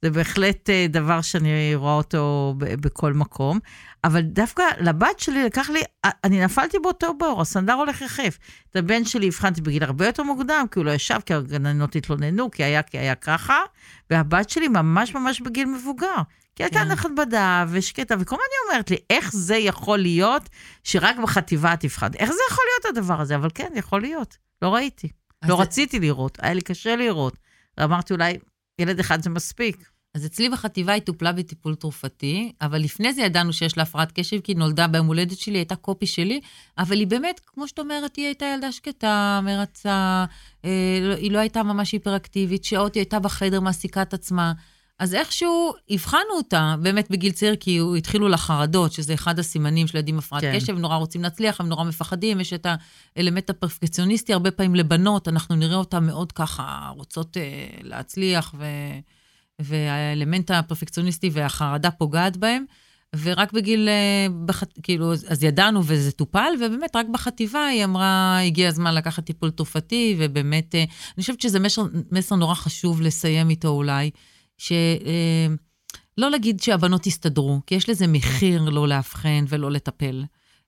זה 0.01 0.09
בהחלט 0.11 0.69
אה, 0.69 0.85
דבר 0.89 1.21
שאני 1.21 1.75
רואה 1.75 1.93
אותו 1.93 2.53
בכל 2.57 3.13
מקום. 3.13 3.59
אבל 4.03 4.21
דווקא 4.21 4.63
לבת 4.79 5.19
שלי 5.19 5.43
לקח 5.43 5.69
לי, 5.69 5.81
אני 6.23 6.43
נפלתי 6.45 6.77
באותו 6.83 7.13
בור, 7.17 7.41
הסנדר 7.41 7.73
הולך 7.73 8.01
יחף. 8.01 8.37
את 8.71 8.75
הבן 8.75 9.05
שלי 9.05 9.27
הבחנתי 9.27 9.61
בגיל 9.61 9.83
הרבה 9.83 10.05
יותר 10.05 10.23
מוקדם, 10.23 10.65
כי 10.71 10.79
הוא 10.79 10.85
לא 10.85 10.91
ישב, 10.91 11.19
כי 11.25 11.33
הגננות 11.33 11.95
התלוננו, 11.95 12.51
כי 12.51 12.63
היה, 12.63 12.81
כי 12.83 12.97
היה 12.97 13.15
ככה, 13.15 13.57
והבת 14.09 14.49
שלי 14.49 14.67
ממש 14.67 15.15
ממש 15.15 15.41
בגיל 15.41 15.65
מבוגר. 15.67 16.15
כי 16.55 16.63
הייתה 16.63 16.79
כן. 16.79 16.91
נכבדה 16.91 17.65
ושקטה, 17.69 18.15
וכל 18.19 18.35
הזמן 18.35 18.45
היא 18.51 18.71
אומרת 18.71 18.91
לי, 18.91 18.97
איך 19.09 19.31
זה 19.33 19.55
יכול 19.55 19.99
להיות 19.99 20.49
שרק 20.83 21.15
בחטיבה 21.23 21.73
את 21.73 21.79
תבחן? 21.79 22.09
איך 22.19 22.29
זה 22.31 22.39
יכול 22.51 22.63
להיות 22.73 22.97
הדבר 22.97 23.21
הזה? 23.21 23.35
אבל 23.35 23.49
כן, 23.55 23.69
יכול 23.75 24.01
להיות. 24.01 24.37
לא 24.61 24.73
ראיתי. 24.73 25.07
לא 25.45 25.55
זה- 25.55 25.61
רציתי 25.61 25.99
לראות, 25.99 26.37
היה 26.41 26.53
לי 26.53 26.61
קשה 26.61 26.95
לראות. 26.95 27.37
אמרתי, 27.83 28.13
אולי 28.13 28.37
ילד 28.79 28.99
אחד 28.99 29.21
זה 29.21 29.29
מספיק. 29.29 29.91
אז 30.15 30.25
אצלי 30.25 30.49
בחטיבה 30.49 30.93
היא 30.93 31.01
טופלה 31.01 31.31
בטיפול 31.31 31.75
תרופתי, 31.75 32.51
אבל 32.61 32.81
לפני 32.81 33.13
זה 33.13 33.21
ידענו 33.21 33.53
שיש 33.53 33.77
לה 33.77 33.83
הפרעת 33.83 34.11
קשב, 34.11 34.39
כי 34.39 34.51
היא 34.51 34.57
נולדה 34.57 34.87
ביום 34.87 35.07
הולדת 35.07 35.37
שלי, 35.37 35.57
הייתה 35.57 35.75
קופי 35.75 36.05
שלי, 36.05 36.41
אבל 36.77 36.99
היא 36.99 37.07
באמת, 37.07 37.41
כמו 37.45 37.67
שאת 37.67 37.79
אומרת, 37.79 38.15
היא 38.15 38.25
הייתה 38.25 38.45
ילדה 38.55 38.71
שקטה, 38.71 39.39
מרצה, 39.43 40.25
אה, 40.65 40.99
לא- 41.01 41.15
היא 41.15 41.31
לא 41.31 41.39
הייתה 41.39 41.63
ממש 41.63 41.91
היפראקטיבית, 41.91 42.63
שעות 42.63 42.95
היא 42.95 43.01
הייתה 43.01 43.19
בחדר, 43.19 43.59
מעסיקה 43.59 44.01
את 44.01 44.13
עצמה. 44.13 44.53
אז 45.01 45.13
איכשהו 45.13 45.73
הבחנו 45.89 46.33
אותה, 46.37 46.75
באמת 46.81 47.11
בגיל 47.11 47.31
צעיר, 47.31 47.55
כי 47.55 47.77
הוא- 47.77 47.95
התחילו 47.95 48.27
לה 48.27 48.37
חרדות, 48.37 48.91
שזה 48.91 49.13
אחד 49.13 49.39
הסימנים 49.39 49.87
של 49.87 49.97
ילדים 49.97 50.17
הפרעת 50.17 50.41
כן. 50.41 50.55
קשב, 50.55 50.73
הם 50.73 50.79
נורא 50.79 50.95
רוצים 50.95 51.23
להצליח, 51.23 51.61
הם 51.61 51.67
נורא 51.67 51.83
מפחדים, 51.83 52.39
יש 52.39 52.53
את 52.53 52.67
האלמנט 53.15 53.49
הפרפקציוניסטי, 53.49 54.33
הרבה 54.33 54.51
פעמים 54.51 54.75
לבנות, 54.75 55.27
אנחנו 55.27 55.55
נראה 55.55 55.75
אותן 55.75 56.03
מאוד 56.05 56.31
ככה, 56.31 56.91
רוצות 56.95 57.37
אה, 57.37 57.67
להצליח, 57.81 58.55
ו... 58.57 58.65
והאלמנט 59.61 60.51
הפרפקציוניסטי 60.51 61.29
והחרדה 61.33 61.91
פוגעת 61.91 62.37
בהם. 62.37 62.65
ורק 63.21 63.53
בגיל, 63.53 63.89
אה, 63.89 64.27
בח... 64.45 64.63
כאילו, 64.83 65.13
אז 65.13 65.43
ידענו 65.43 65.81
וזה 65.85 66.11
טופל, 66.11 66.53
ובאמת 66.61 66.95
רק 66.95 67.05
בחטיבה 67.11 67.65
היא 67.65 67.83
אמרה, 67.83 68.39
הגיע 68.39 68.67
הזמן 68.67 68.95
לקחת 68.95 69.23
טיפול 69.25 69.49
תרופתי, 69.49 70.15
ובאמת, 70.19 70.75
אה, 70.75 70.79
אני 71.17 71.21
חושבת 71.21 71.41
שזה 71.41 71.59
מסר, 71.59 71.83
מסר 72.11 72.35
נורא 72.35 72.55
חשוב 72.55 73.01
לסיים 73.01 73.49
איתו 73.49 73.67
אולי, 73.67 74.09
שלא 74.61 74.75
לא 76.17 76.31
להגיד 76.31 76.59
שהבנות 76.59 77.07
יסתדרו, 77.07 77.61
כי 77.67 77.75
יש 77.75 77.89
לזה 77.89 78.07
מחיר 78.07 78.61
לא 78.69 78.87
לאבחן 78.87 79.45
ולא 79.47 79.71
לטפל. 79.71 80.23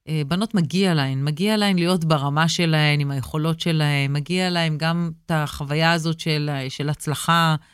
אה, 0.07 0.21
בנות 0.27 0.53
מגיע 0.53 0.93
להן, 0.93 1.23
מגיע 1.23 1.57
להן 1.57 1.75
להיות 1.75 2.05
ברמה 2.05 2.47
שלהן, 2.47 2.99
עם 2.99 3.11
היכולות 3.11 3.59
שלהן, 3.59 4.13
מגיע 4.13 4.49
להן 4.49 4.77
גם 4.77 5.11
את 5.25 5.31
החוויה 5.31 5.91
הזאת 5.91 6.19
של, 6.19 6.49
של 6.69 6.89
הצלחה, 6.89 7.55
אה, 7.59 7.65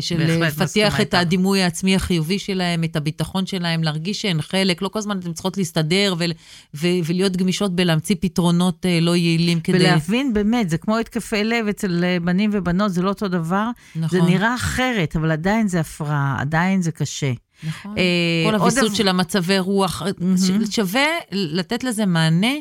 של 0.00 0.16
בהחלט 0.38 0.60
לפתח 0.62 1.00
את. 1.00 1.14
הדימוי 1.14 1.62
העצמי 1.62 1.96
החיובי 1.96 2.38
שלהם, 2.38 2.84
את 2.84 2.96
הביטחון 2.96 3.46
שלהם, 3.46 3.82
להרגיש 3.82 4.22
שהן 4.22 4.42
חלק, 4.42 4.82
לא 4.82 4.88
כל 4.88 4.98
הזמן 4.98 5.18
אתן 5.18 5.32
צריכות 5.32 5.56
להסתדר 5.56 6.14
ול, 6.18 6.32
ו, 6.74 6.86
ולהיות 7.04 7.36
גמישות 7.36 7.76
בלהמציא 7.76 8.16
פתרונות 8.20 8.86
אה, 8.86 8.98
לא 9.00 9.16
יעילים 9.16 9.60
כדי... 9.60 9.76
ולהבין 9.78 10.32
באמת, 10.32 10.70
זה 10.70 10.78
כמו 10.78 10.98
התקפי 10.98 11.44
לב 11.44 11.66
אצל 11.68 12.04
אה, 12.04 12.16
בנים 12.22 12.50
ובנות, 12.52 12.92
זה 12.92 13.02
לא 13.02 13.08
אותו 13.08 13.28
דבר. 13.28 13.66
נכון, 13.96 14.18
זה 14.20 14.26
נראה 14.26 14.54
אחרת, 14.54 15.16
אבל 15.16 15.30
עדיין 15.30 15.68
זה 15.68 15.80
הפרעה, 15.80 16.36
עדיין 16.40 16.82
זה 16.82 16.92
קשה. 16.92 17.32
נכון. 17.68 17.94
אה, 17.98 18.50
כל 18.50 18.54
הוויסות 18.54 18.84
דבר- 18.84 18.94
של 18.94 19.08
המצבי 19.08 19.58
רוח. 19.58 20.02
ש- 20.36 20.76
שווה 20.76 21.06
לתת 21.32 21.84
לזה 21.84 22.06
מענה, 22.06 22.54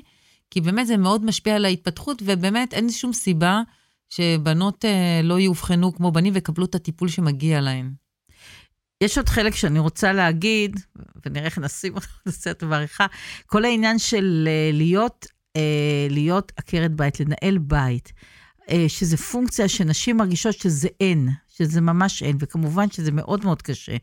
כי 0.52 0.62
באמת 0.62 0.88
זה 0.88 0.98
מאוד 0.98 1.26
משפיע 1.26 1.56
על 1.56 1.66
ההתפתחות, 1.66 2.22
ובאמת 2.26 2.74
אין 2.74 2.90
שום 2.90 3.14
סיבה 3.14 3.62
שבנות 4.10 4.86
אה, 4.86 5.22
לא 5.24 5.40
יאובחנו 5.40 5.94
כמו 5.94 6.12
בנים 6.12 6.34
ויקבלו 6.34 6.66
את 6.66 6.76
הטיפול 6.76 7.10
שמגיע 7.10 7.62
להן. 7.62 7.92
יש 9.04 9.18
עוד 9.18 9.30
חלק 9.30 9.56
שאני 9.56 9.80
רוצה 9.80 10.14
להגיד, 10.14 10.80
ונראה 11.26 11.46
איך 11.46 11.58
נשים 11.58 11.94
אותו 12.48 12.68
בעריכה, 12.70 13.06
כל 13.46 13.66
העניין 13.66 14.00
של 14.00 14.48
אה, 14.48 14.70
להיות, 14.74 15.26
אה, 15.56 16.08
להיות 16.10 16.52
עקרת 16.58 16.92
בית, 16.92 17.20
לנהל 17.20 17.58
בית, 17.58 18.14
אה, 18.70 18.86
שזה 18.88 19.18
פונקציה 19.18 19.68
שנשים 19.68 20.18
מרגישות 20.18 20.56
שזה 20.56 20.88
אין, 21.00 21.30
שזה 21.58 21.82
ממש 21.82 22.24
אין, 22.24 22.38
וכמובן 22.40 22.92
שזה 22.92 23.12
מאוד 23.12 23.46
מאוד 23.46 23.62
קשה. 23.62 23.96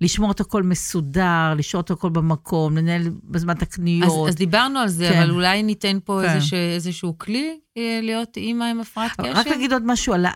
לשמור 0.00 0.30
את 0.30 0.40
הכל 0.40 0.62
מסודר, 0.62 1.54
לשמור 1.56 1.80
את 1.82 1.90
הכל 1.90 2.10
במקום, 2.10 2.76
לנהל 2.76 3.02
בזמן 3.24 3.56
את 3.56 3.62
אז, 3.62 3.68
הקניות. 3.68 4.28
אז 4.28 4.34
דיברנו 4.34 4.78
על 4.78 4.88
זה, 4.88 5.08
כן. 5.12 5.22
אבל 5.22 5.30
אולי 5.30 5.62
ניתן 5.62 5.98
פה 6.04 6.20
כן. 6.22 6.28
איזשה, 6.34 6.56
איזשהו 6.74 7.18
כלי 7.18 7.58
אה, 7.78 8.00
להיות 8.02 8.36
אימא 8.36 8.64
עם 8.64 8.80
הפרעת 8.80 9.10
קשב? 9.20 9.30
רק 9.34 9.46
להגיד 9.46 9.72
עוד 9.72 9.82
משהו, 9.86 10.14
על 10.14 10.26
ה- 10.26 10.30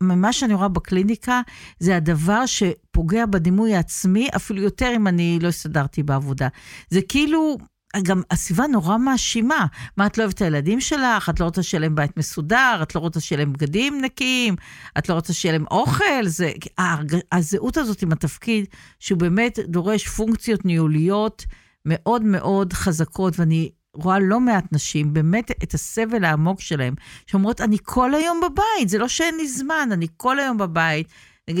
ממה 0.00 0.32
שאני 0.32 0.54
רואה 0.54 0.68
בקליניקה, 0.68 1.40
זה 1.78 1.96
הדבר 1.96 2.46
שפוגע 2.46 3.26
בדימוי 3.26 3.74
העצמי, 3.74 4.28
אפילו 4.36 4.62
יותר 4.62 4.92
אם 4.96 5.06
אני 5.06 5.38
לא 5.42 5.48
הסתדרתי 5.48 6.02
בעבודה. 6.02 6.48
זה 6.90 7.00
כאילו, 7.08 7.56
גם 8.02 8.22
הסביבה 8.30 8.66
נורא 8.66 8.98
מאשימה. 8.98 9.66
מה, 9.96 10.06
את 10.06 10.18
לא 10.18 10.22
אוהבת 10.22 10.34
את 10.36 10.42
הילדים 10.42 10.80
שלך? 10.80 11.28
את 11.28 11.40
לא 11.40 11.44
רוצה 11.44 11.62
שיהיה 11.62 11.80
להם 11.80 11.94
בית 11.94 12.16
מסודר? 12.16 12.78
את 12.82 12.94
לא 12.94 13.00
רוצה 13.00 13.20
שיהיה 13.20 13.38
להם 13.38 13.52
בגדים 13.52 14.00
נקיים? 14.02 14.56
את 14.98 15.08
לא 15.08 15.14
רוצה 15.14 15.32
שיהיה 15.32 15.52
להם 15.52 15.64
אוכל? 15.70 16.26
זה, 16.26 16.52
ההרג- 16.78 17.20
הזהות 17.32 17.76
הזאת 17.76 18.02
עם 18.02 18.12
התפקיד, 18.12 18.64
שהוא 19.00 19.18
באמת 19.18 19.58
דורש 19.68 20.08
פונקציות 20.08 20.64
ניהוליות 20.64 21.44
מאוד 21.86 22.22
מאוד 22.22 22.72
חזקות, 22.72 23.40
ואני 23.40 23.70
רואה 23.94 24.18
לא 24.18 24.40
מעט 24.40 24.64
נשים, 24.72 25.12
באמת 25.14 25.50
את 25.62 25.74
הסבל 25.74 26.24
העמוק 26.24 26.60
שלהם, 26.60 26.94
שאומרות, 27.26 27.60
אני 27.60 27.76
כל 27.82 28.14
היום 28.14 28.40
בבית, 28.40 28.88
זה 28.88 28.98
לא 28.98 29.08
שאין 29.08 29.36
לי 29.36 29.48
זמן, 29.48 29.88
אני 29.92 30.06
כל 30.16 30.38
היום 30.38 30.58
בבית. 30.58 31.08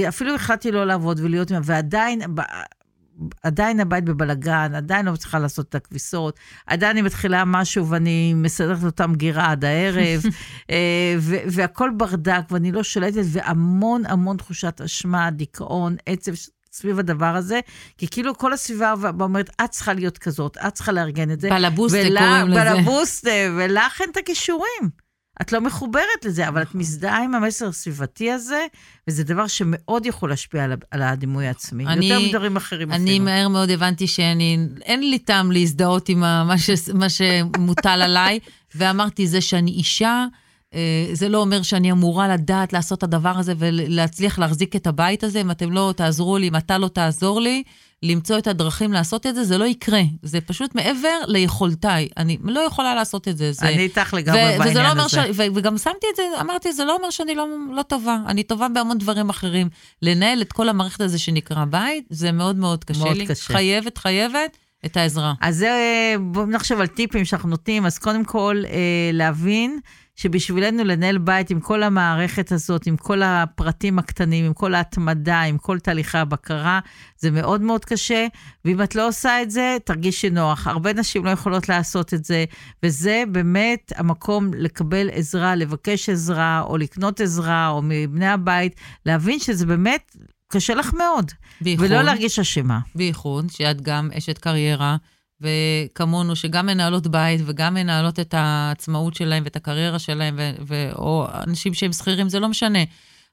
אפילו 0.08 0.34
החלטתי 0.34 0.70
לא 0.72 0.84
לעבוד 0.86 1.20
ולהיות, 1.22 1.52
ועדיין, 1.64 2.20
עדיין 3.42 3.80
הבית 3.80 4.04
בבלגן, 4.04 4.74
עדיין 4.74 5.06
לא 5.06 5.12
מצליחה 5.12 5.38
לעשות 5.38 5.68
את 5.68 5.74
הכביסות, 5.74 6.38
עדיין 6.66 6.90
אני 6.90 7.02
מתחילה 7.02 7.44
משהו 7.44 7.88
ואני 7.88 8.34
מסדרת 8.34 8.84
אותה 8.84 9.06
מגירה 9.06 9.50
עד 9.50 9.64
הערב, 9.64 10.22
אה, 10.70 11.14
והכל 11.48 11.90
ברדק 11.96 12.42
ואני 12.50 12.72
לא 12.72 12.82
שולטת, 12.82 13.22
והמון 13.24 14.02
המון 14.06 14.36
תחושת 14.36 14.80
אשמה, 14.80 15.30
דיכאון, 15.30 15.96
עצב. 16.06 16.32
סביב 16.72 16.98
הדבר 16.98 17.36
הזה, 17.36 17.60
כי 17.98 18.08
כאילו 18.08 18.38
כל 18.38 18.52
הסביבה 18.52 18.94
אומרת, 19.20 19.50
את 19.64 19.70
צריכה 19.70 19.92
להיות 19.92 20.18
כזאת, 20.18 20.56
את 20.56 20.74
צריכה 20.74 20.92
לארגן 20.92 21.30
את 21.30 21.40
זה. 21.40 21.50
בלבוסטה 21.50 21.98
קוראים 22.18 22.48
לזה. 22.48 22.64
בלבוסטה, 22.64 23.30
ולך 23.56 24.00
אין 24.00 24.10
את 24.10 24.16
הכישורים. 24.16 25.05
את 25.42 25.52
לא 25.52 25.60
מחוברת 25.60 26.02
לזה, 26.24 26.48
אבל 26.48 26.62
את 26.62 26.74
מזדהה 26.74 27.24
עם 27.24 27.34
המסר 27.34 27.68
הסביבתי 27.68 28.30
הזה, 28.32 28.66
וזה 29.08 29.24
דבר 29.24 29.46
שמאוד 29.46 30.06
יכול 30.06 30.30
להשפיע 30.30 30.64
על, 30.64 30.72
על 30.90 31.02
הדימוי 31.02 31.46
העצמי. 31.46 31.86
אני- 31.86 32.06
יותר 32.06 32.28
מדברים 32.28 32.56
אחרים 32.56 32.92
אני 32.92 33.10
אפילו. 33.10 33.24
מהר 33.24 33.48
מאוד 33.48 33.70
הבנתי 33.70 34.06
שאני, 34.06 34.58
אין 34.82 35.10
לי 35.10 35.18
טעם 35.18 35.52
להזדהות 35.52 36.08
עם 36.08 36.24
ה- 36.24 36.44
מה, 36.44 36.58
ש, 36.58 36.70
מה 36.94 37.06
שמוטל 37.08 38.02
עליי, 38.02 38.38
ואמרתי, 38.74 39.26
זה 39.26 39.40
שאני 39.40 39.70
אישה, 39.70 40.26
אה, 40.74 40.80
זה 41.12 41.28
לא 41.28 41.38
אומר 41.38 41.62
שאני 41.62 41.92
אמורה 41.92 42.28
לדעת 42.28 42.72
לעשות 42.72 42.98
את 42.98 43.02
הדבר 43.02 43.38
הזה 43.38 43.52
ולהצליח 43.58 44.38
להחזיק 44.38 44.76
את 44.76 44.86
הבית 44.86 45.24
הזה. 45.24 45.40
אם 45.40 45.50
אתם 45.50 45.72
לא 45.72 45.94
תעזרו 45.96 46.38
לי, 46.38 46.48
אם 46.48 46.56
אתה 46.56 46.78
לא 46.78 46.88
תעזור 46.88 47.40
לי, 47.40 47.62
למצוא 48.02 48.38
את 48.38 48.46
הדרכים 48.46 48.92
לעשות 48.92 49.26
את 49.26 49.34
זה, 49.34 49.44
זה 49.44 49.58
לא 49.58 49.64
יקרה. 49.64 50.02
זה 50.22 50.40
פשוט 50.40 50.74
מעבר 50.74 51.18
ליכולתיי. 51.26 52.08
אני 52.16 52.38
לא 52.44 52.60
יכולה 52.60 52.94
לעשות 52.94 53.28
את 53.28 53.36
זה. 53.36 53.52
זה... 53.52 53.68
אני 53.68 53.82
איתך 53.82 54.14
לגמרי 54.14 54.58
בעניין 54.58 54.96
לא 54.96 55.02
הזה. 55.02 55.08
ש... 55.08 55.18
ו- 55.34 55.54
וגם 55.54 55.78
שמתי 55.78 56.06
את 56.12 56.16
זה, 56.16 56.22
אמרתי, 56.40 56.72
זה 56.72 56.84
לא 56.84 56.96
אומר 56.96 57.10
שאני 57.10 57.34
לא, 57.34 57.46
לא 57.72 57.82
טובה. 57.82 58.18
אני 58.26 58.42
טובה 58.42 58.68
בהמון 58.68 58.98
דברים 58.98 59.28
אחרים. 59.28 59.68
לנהל 60.02 60.42
את 60.42 60.52
כל 60.52 60.68
המערכת 60.68 61.00
הזה 61.00 61.18
שנקרא 61.18 61.64
בית, 61.64 62.04
זה 62.10 62.32
מאוד 62.32 62.56
מאוד 62.56 62.84
קשה 62.84 63.04
מאוד 63.04 63.16
לי. 63.16 63.26
קשה. 63.26 63.54
חייבת, 63.54 63.98
חייבת 63.98 64.56
את 64.86 64.96
העזרה. 64.96 65.34
אז 65.40 65.56
זה, 65.56 65.70
בואו 66.20 66.46
נחשב 66.46 66.80
על 66.80 66.86
טיפים 66.86 67.24
שאנחנו 67.24 67.48
נותנים. 67.48 67.86
אז 67.86 67.98
קודם 67.98 68.24
כל, 68.24 68.62
אה, 68.66 69.10
להבין 69.12 69.78
שבשבילנו 70.16 70.84
לנהל 70.84 71.18
בית 71.18 71.50
עם 71.50 71.60
כל 71.60 71.82
המערכת 71.82 72.52
הזאת, 72.52 72.86
עם 72.86 72.96
כל 72.96 73.22
הפרטים 73.22 73.98
הקטנים, 73.98 74.44
עם 74.44 74.52
כל 74.52 74.74
ההתמדה, 74.74 75.42
עם 75.42 75.58
כל 75.58 75.78
תהליכי 75.78 76.18
הבקרה, 76.18 76.80
זה 77.18 77.30
מאוד 77.30 77.60
מאוד 77.60 77.84
קשה, 77.84 78.26
ואם 78.64 78.82
את 78.82 78.94
לא 78.94 79.08
עושה 79.08 79.42
את 79.42 79.50
זה, 79.50 79.76
תרגישי 79.84 80.30
נוח. 80.30 80.66
הרבה 80.66 80.92
נשים 80.92 81.24
לא 81.24 81.30
יכולות 81.30 81.68
לעשות 81.68 82.14
את 82.14 82.24
זה, 82.24 82.44
וזה 82.82 83.22
באמת 83.32 83.92
המקום 83.96 84.50
לקבל 84.54 85.10
עזרה, 85.12 85.54
לבקש 85.54 86.08
עזרה, 86.08 86.62
או 86.66 86.76
לקנות 86.76 87.20
עזרה, 87.20 87.68
או 87.68 87.80
מבני 87.84 88.26
הבית, 88.26 88.74
להבין 89.06 89.38
שזה 89.38 89.66
באמת 89.66 90.16
קשה 90.52 90.74
לך 90.74 90.94
מאוד, 90.94 91.32
בייחוד, 91.60 91.86
ולא 91.86 92.02
להרגיש 92.02 92.38
אשמה. 92.38 92.78
בייחוד 92.94 93.50
שאת 93.50 93.80
גם 93.80 94.10
אשת 94.18 94.38
קריירה, 94.38 94.96
וכמונו, 95.40 96.36
שגם 96.36 96.66
מנהלות 96.66 97.06
בית 97.06 97.40
וגם 97.46 97.74
מנהלות 97.74 98.20
את 98.20 98.34
העצמאות 98.36 99.14
שלהם 99.14 99.44
ואת 99.44 99.56
הקריירה 99.56 99.98
שלהם, 99.98 100.34
ו- 100.38 100.50
ו- 100.68 100.92
או 100.92 101.26
אנשים 101.46 101.74
שהם 101.74 101.92
שכירים, 101.92 102.28
זה 102.28 102.40
לא 102.40 102.48
משנה. 102.48 102.78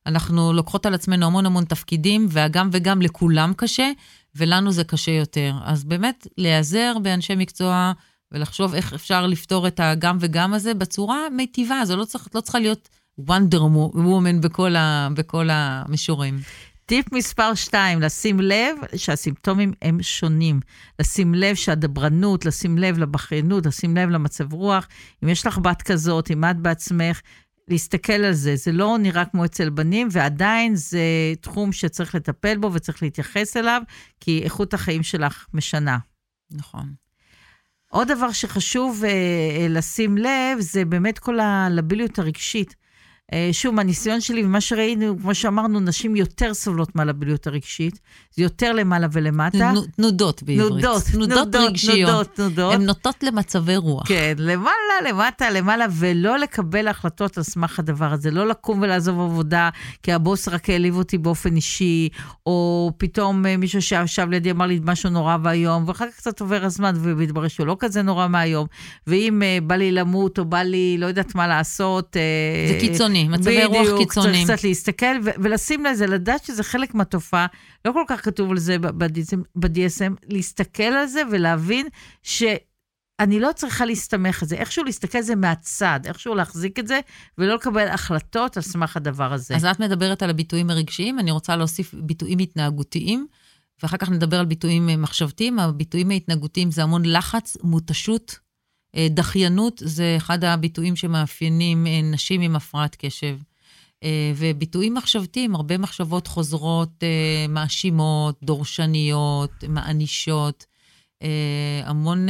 אנחנו 0.06 0.54
לוקחות 0.54 0.86
על 0.86 0.94
עצמנו 0.94 1.26
המון 1.26 1.46
המון 1.46 1.66
תפקידים, 1.66 2.28
והגם 2.30 2.70
וגם 2.72 3.02
לכולם 3.02 3.54
קשה, 3.58 3.92
ולנו 4.36 4.72
זה 4.72 4.84
קשה 4.84 5.12
יותר. 5.12 5.54
אז 5.63 5.84
באמת, 5.84 6.28
להיעזר 6.38 6.94
באנשי 7.02 7.36
מקצוע 7.36 7.92
ולחשוב 8.32 8.74
איך 8.74 8.94
אפשר 8.94 9.28
לפתור 9.28 9.68
את 9.68 9.80
הגם 9.80 10.18
וגם 10.20 10.54
הזה 10.54 10.74
בצורה 10.74 11.30
מיטיבה. 11.32 11.86
זה 11.86 11.96
לא, 11.96 12.06
צריך, 12.06 12.28
לא 12.36 12.42
צריכה 12.42 12.60
להיות 12.60 12.89
וונדר 13.18 13.63
וומן 13.63 14.42
בכל, 14.42 15.50
המישורים. 15.52 16.39
טיפ 16.86 17.13
מספר 17.13 17.54
2, 17.56 18.02
לשים 18.02 18.39
לב 18.39 18.76
שהסימפטומים 18.96 19.74
הם 19.82 20.02
שונים. 20.02 20.60
לשים 21.00 21.34
לב 21.34 21.56
שהדברנות, 21.56 22.46
לשים 22.46 22.78
לב 22.78 22.98
לבכיינות, 22.98 23.65
לשים 23.65 23.98
לב 23.98 24.10
למצב 24.10 24.54
רוח. 24.54 24.88
אם 25.24 25.30
יש 25.30 25.46
לך 25.48 25.58
בת 25.58 25.82
כזאת, 25.82 26.32
אם 26.32 26.43
את 26.43 26.58
בעצמך, 26.58 27.22
להסתכל 27.67 28.13
על 28.13 28.34
זה. 28.34 28.56
זה 28.56 28.72
לא 28.72 28.98
נראה 29.00 29.26
כמו 29.26 29.46
אצל 29.46 29.69
בנים, 29.69 30.08
ועדיין 30.12 30.76
זה 30.76 31.02
תחום 31.41 31.72
שצריך 31.72 32.15
לטפל 32.15 32.58
בו 32.58 32.74
וצריך 32.74 33.04
להתייחס 33.04 33.58
אליו, 33.58 33.82
כי 34.19 34.43
איכות 34.43 34.74
החיים 34.74 35.04
שלך 35.04 35.48
משנה. 35.54 35.98
נכון. 36.52 36.93
עוד 37.89 38.08
דבר 38.08 38.32
שחשוב 38.32 39.04
אה, 39.06 39.67
לשים 39.69 40.17
לב, 40.17 40.60
זה 40.60 40.86
באמת 40.86 41.19
כל 41.19 41.39
הלביליות 41.39 42.19
הרגשית. 42.19 42.76
אה, 43.34 43.50
שוב, 43.52 43.76
מהניסיון 43.76 44.22
שלי 44.22 44.43
ומה 44.43 44.62
שראינו, 44.62 45.19
כמו 45.22 45.36
שאמרנו, 45.36 45.80
נשים 45.80 46.15
יותר 46.15 46.54
סובלות 46.54 46.96
מהלביליות 46.96 47.48
הרגשית. 47.48 48.00
זה 48.36 48.43
יותר 48.43 48.74
למעלה 48.74 49.08
ולמטה. 49.12 49.72
תנודות 49.96 50.43
בעברית. 50.43 50.69
תנודות, 50.69 51.04
תנודות 51.12 51.56
רגשיות. 51.56 52.10
תנודות, 52.10 52.36
תנודות. 52.36 52.74
הן 52.74 52.82
נוטות 52.82 53.24
למצבי 53.24 53.76
רוח. 53.76 54.08
כן, 54.08 54.34
למעלה, 54.38 55.10
למטה, 55.10 55.50
למעלה, 55.50 55.86
ולא 55.91 56.38
לקבל 56.38 56.88
החלטות 56.88 57.38
על 57.38 57.43
סמך 57.43 57.80
הדבר 57.80 58.13
הזה. 58.13 58.32
לא 58.32 58.48
לקום 58.48 58.82
ולעזוב 58.82 59.19
עבודה, 59.19 59.69
כי 60.04 60.13
הבוס 60.13 60.48
רק 60.48 60.69
העליב 60.69 60.98
אותי 60.98 61.17
באופן 61.17 61.56
אישי, 61.56 62.10
או 62.46 62.91
פתאום 62.98 63.46
אה, 63.46 63.58
מישהו 63.58 63.82
שישב 63.82 64.28
לידי 64.30 64.52
אמר 64.52 64.65
לי 64.65 64.80
משהו 64.84 65.10
נורא 65.10 65.38
ואיום, 65.43 65.84
ואחר 65.88 66.06
כך 66.10 66.17
קצת 66.17 66.41
עובר 66.41 66.65
הזמן, 66.65 66.96
ומתברר 67.00 67.48
שהוא 67.48 67.67
לא 67.67 67.76
כזה 67.80 68.02
נורא 68.02 68.28
מהיום. 68.28 68.67
ואם 69.08 69.41
uh, 69.41 69.63
בא 69.63 69.76
לי 69.76 69.91
למות, 69.91 70.39
או 70.39 70.46
בא 70.46 70.62
לי 70.62 70.96
לא 71.00 71.06
יודעת 71.06 71.36
מה 71.36 71.48
לעשות... 71.48 72.17
זה 72.67 72.78
קיצוני, 72.80 73.22
מצבי 73.27 73.65
רוח 73.65 73.88
קיצוניים. 73.97 74.33
בדיוק, 74.33 74.47
צריך 74.47 74.59
קצת 74.59 74.63
להסתכל 74.63 75.15
ו- 75.25 75.29
ולשים 75.43 75.86
לזה, 75.86 76.07
לדעת 76.07 76.45
שזה 76.45 76.63
חלק 76.63 76.93
מהתופעה. 76.95 77.45
לא 77.86 77.91
כל 77.91 78.03
כך 78.07 78.25
כתוב 78.25 78.51
על 78.51 78.57
זה 78.57 78.79
ב-DSM, 78.79 80.13
להסתכל 80.29 80.83
על 80.83 81.07
זה 81.07 81.21
ולהבין 81.31 81.88
ש... 82.23 82.43
אני 83.19 83.39
לא 83.39 83.49
צריכה 83.55 83.86
להסתמך 83.86 84.43
על 84.43 84.49
זה, 84.49 84.55
איכשהו 84.55 84.83
להסתכל 84.83 85.17
על 85.17 85.23
זה 85.23 85.36
מהצד, 85.36 85.99
איכשהו 86.05 86.36
להחזיק 86.36 86.79
את 86.79 86.88
זה, 86.88 86.99
ולא 87.38 87.55
לקבל 87.55 87.88
החלטות 87.88 88.57
על 88.57 88.63
סמך 88.63 88.97
הדבר 88.97 89.33
הזה. 89.33 89.55
אז 89.55 89.65
את 89.65 89.79
מדברת 89.79 90.23
על 90.23 90.29
הביטויים 90.29 90.69
הרגשיים, 90.69 91.19
אני 91.19 91.31
רוצה 91.31 91.55
להוסיף 91.55 91.93
ביטויים 91.93 92.39
התנהגותיים, 92.39 93.27
ואחר 93.83 93.97
כך 93.97 94.09
נדבר 94.09 94.39
על 94.39 94.45
ביטויים 94.45 95.01
מחשבתיים. 95.01 95.59
הביטויים 95.59 96.12
ההתנהגותיים 96.12 96.71
זה 96.71 96.83
המון 96.83 97.05
לחץ, 97.05 97.57
מותשות, 97.63 98.39
דחיינות, 99.10 99.82
זה 99.86 100.13
אחד 100.17 100.43
הביטויים 100.43 100.95
שמאפיינים 100.95 101.88
נשים 102.03 102.41
עם 102.41 102.56
הפרעת 102.56 102.95
קשב. 102.99 103.38
וביטויים 104.36 104.93
מחשבתיים, 104.93 105.56
הרבה 105.56 105.77
מחשבות 105.77 106.27
חוזרות, 106.27 107.03
מאשימות, 107.49 108.39
דורשניות, 108.43 109.51
מענישות, 109.67 110.65
המון 111.84 112.27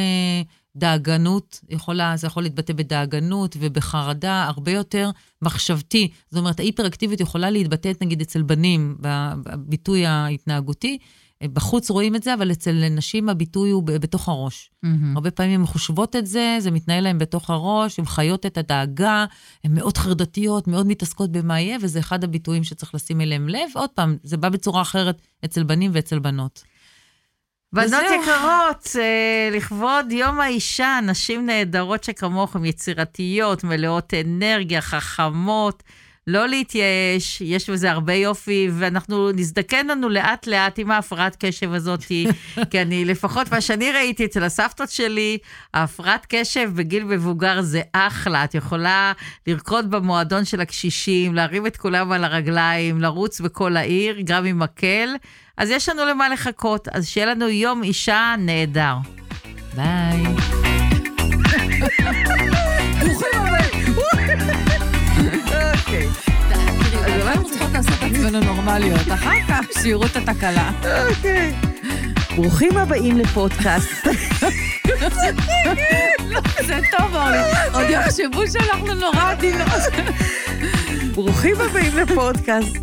דאגנות, 0.76 1.60
יכולה, 1.70 2.18
זה 2.18 2.28
יכול 2.28 2.44
להתבטא 2.44 2.74
בדאגנות 2.74 3.58
ובחרדה, 3.60 4.44
הרבה 4.44 4.72
יותר 4.72 5.12
מחשבתי. 5.42 6.12
זאת 6.32 6.40
אומרת, 6.40 6.60
ההיפראקטיביות 6.60 7.20
יכולה 7.20 7.50
להתבטא, 7.50 7.92
נגיד, 8.02 8.22
אצל 8.22 8.42
בנים, 8.42 8.98
בביטוי 9.00 10.06
ההתנהגותי. 10.06 10.98
בחוץ 11.54 11.90
רואים 11.90 12.16
את 12.16 12.24
זה, 12.24 12.34
אבל 12.34 12.52
אצל 12.52 12.90
נשים 12.90 13.30
הביטוי 13.30 13.70
הוא 13.70 13.84
בתוך 13.84 14.30
הראש. 14.30 14.72
Mm-hmm. 14.86 14.88
הרבה 15.16 15.32
פעמים 15.32 15.60
הן 15.60 15.66
חושבות 15.66 16.16
את 16.16 16.28
זה, 16.28 16.58
זה 16.60 16.72
מתנהל 16.72 17.04
להן 17.04 17.18
בתוך 17.18 17.50
הראש, 17.50 18.00
הן 18.00 18.06
חיות 18.06 18.46
את 18.46 18.58
הדאגה, 18.58 19.26
הן 19.64 19.76
מאוד 19.76 19.98
חרדתיות, 19.98 20.68
מאוד 20.68 20.88
מתעסקות 20.88 21.32
במה 21.32 21.60
יהיה, 21.60 21.78
וזה 21.82 22.00
אחד 22.00 22.24
הביטויים 22.24 22.64
שצריך 22.64 22.96
לשים 22.96 23.22
אליהם 23.22 23.50
לב. 23.50 23.70
עוד 23.74 23.90
פעם, 23.90 24.18
זה 24.24 24.38
בא 24.38 24.50
בצורה 24.50 24.82
אחרת 24.82 25.22
אצל 25.46 25.64
בנים 25.64 25.92
ואצל 25.94 26.20
בנות. 26.20 26.64
בנות 27.74 28.04
יקרות, 28.22 28.96
לכבוד 29.52 30.12
יום 30.12 30.40
האישה, 30.40 31.00
נשים 31.04 31.46
נהדרות 31.46 32.04
שכמוכם, 32.04 32.66
יצירתיות, 32.66 33.64
מלאות 33.64 34.14
אנרגיה, 34.14 34.82
חכמות. 34.82 35.84
לא 36.28 36.48
להתייאש, 36.48 37.42
יש 37.42 37.70
בזה 37.70 37.92
הרבה 37.92 38.14
יופי, 38.14 38.70
ואנחנו 38.74 39.32
נזדקן 39.32 39.88
לנו 39.88 40.10
לאט 40.10 40.48
לאט 40.48 40.80
עם 40.80 40.92
ההפרעת 40.92 41.36
קשב 41.40 41.74
הזאת, 41.74 42.04
כי 42.70 42.82
אני, 42.82 43.06
לפחות 43.06 43.52
מה 43.52 43.62
שאני 43.62 43.92
ראיתי 43.92 44.26
אצל 44.26 44.44
הסבתות 44.44 44.90
שלי, 44.90 45.38
ההפרעת 45.74 46.26
קשב 46.30 46.72
בגיל 46.76 47.04
מבוגר 47.04 47.62
זה 47.62 47.82
אחלה. 47.94 48.44
את 48.44 48.56
יכולה 48.56 49.14
לרקוד 49.48 49.92
במועדון 49.92 50.46
של 50.46 50.62
הקשישים, 50.62 51.36
להרים 51.36 51.68
את 51.68 51.78
כולם 51.78 52.12
על 52.12 52.24
הרגליים, 52.24 53.02
לרוץ 53.02 53.42
בכל 53.42 53.78
העיר, 53.78 54.18
גם 54.24 54.46
עם 54.46 54.60
מקל. 54.60 55.10
אז 55.58 55.70
יש 55.70 55.90
לנו 55.90 56.06
למה 56.06 56.30
לחכות, 56.30 56.88
אז 56.88 57.08
שיהיה 57.08 57.28
לנו 57.28 57.50
יום 57.50 57.84
אישה 57.84 58.36
נהדר. 58.38 58.96
ביי. 59.76 60.24
אוקיי. 65.94 66.08
אז 67.06 67.22
אולי 67.22 67.32
אנחנו 67.32 67.50
צריכות 67.50 67.70
לעשות 67.74 67.94
את 67.94 68.12
עצמנו 68.12 68.40
נורמליות, 68.40 69.12
אחר 69.14 69.36
כך 69.48 69.82
שיראו 69.82 70.06
את 70.06 70.16
התקלה. 70.16 70.72
אוקיי. 71.10 71.54
ברוכים 72.36 72.78
הבאים 72.78 73.18
לפודקאסט. 73.18 74.08
זה 76.68 76.80
טוב, 76.98 77.16
אורלי. 77.16 77.38
עוד 77.74 77.86
יחשבו 77.90 78.42
שאנחנו 78.52 78.94
נורא 78.94 79.32
עדינות. 79.32 79.94
ברוכים 81.14 81.56
הבאים 81.62 81.98
לפודקאסט. 81.98 82.78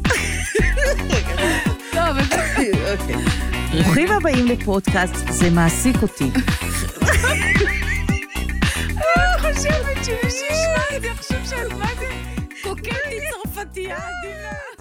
לא, 1.95 2.11
אבל 2.11 2.25
זה... 2.25 2.65
אוקיי. 2.93 3.17
ברוכים 3.73 4.13
הבאים 4.13 4.47
לפודקאסט, 4.47 5.17
זה 5.31 5.51
מעסיק 5.51 6.03
אותי. 6.03 6.31
אני 8.97 9.55
חושבת 9.55 10.05
שמי 10.05 10.31
שישמע 10.31 10.97
את 10.97 11.03
זה 11.03 11.09
יחשוב 11.09 11.39
שאת 11.45 11.73
מה 11.79 11.87
זה 11.99 12.20
Pochetti 12.63 13.19
sono 13.31 13.53
fatigati. 13.53 14.80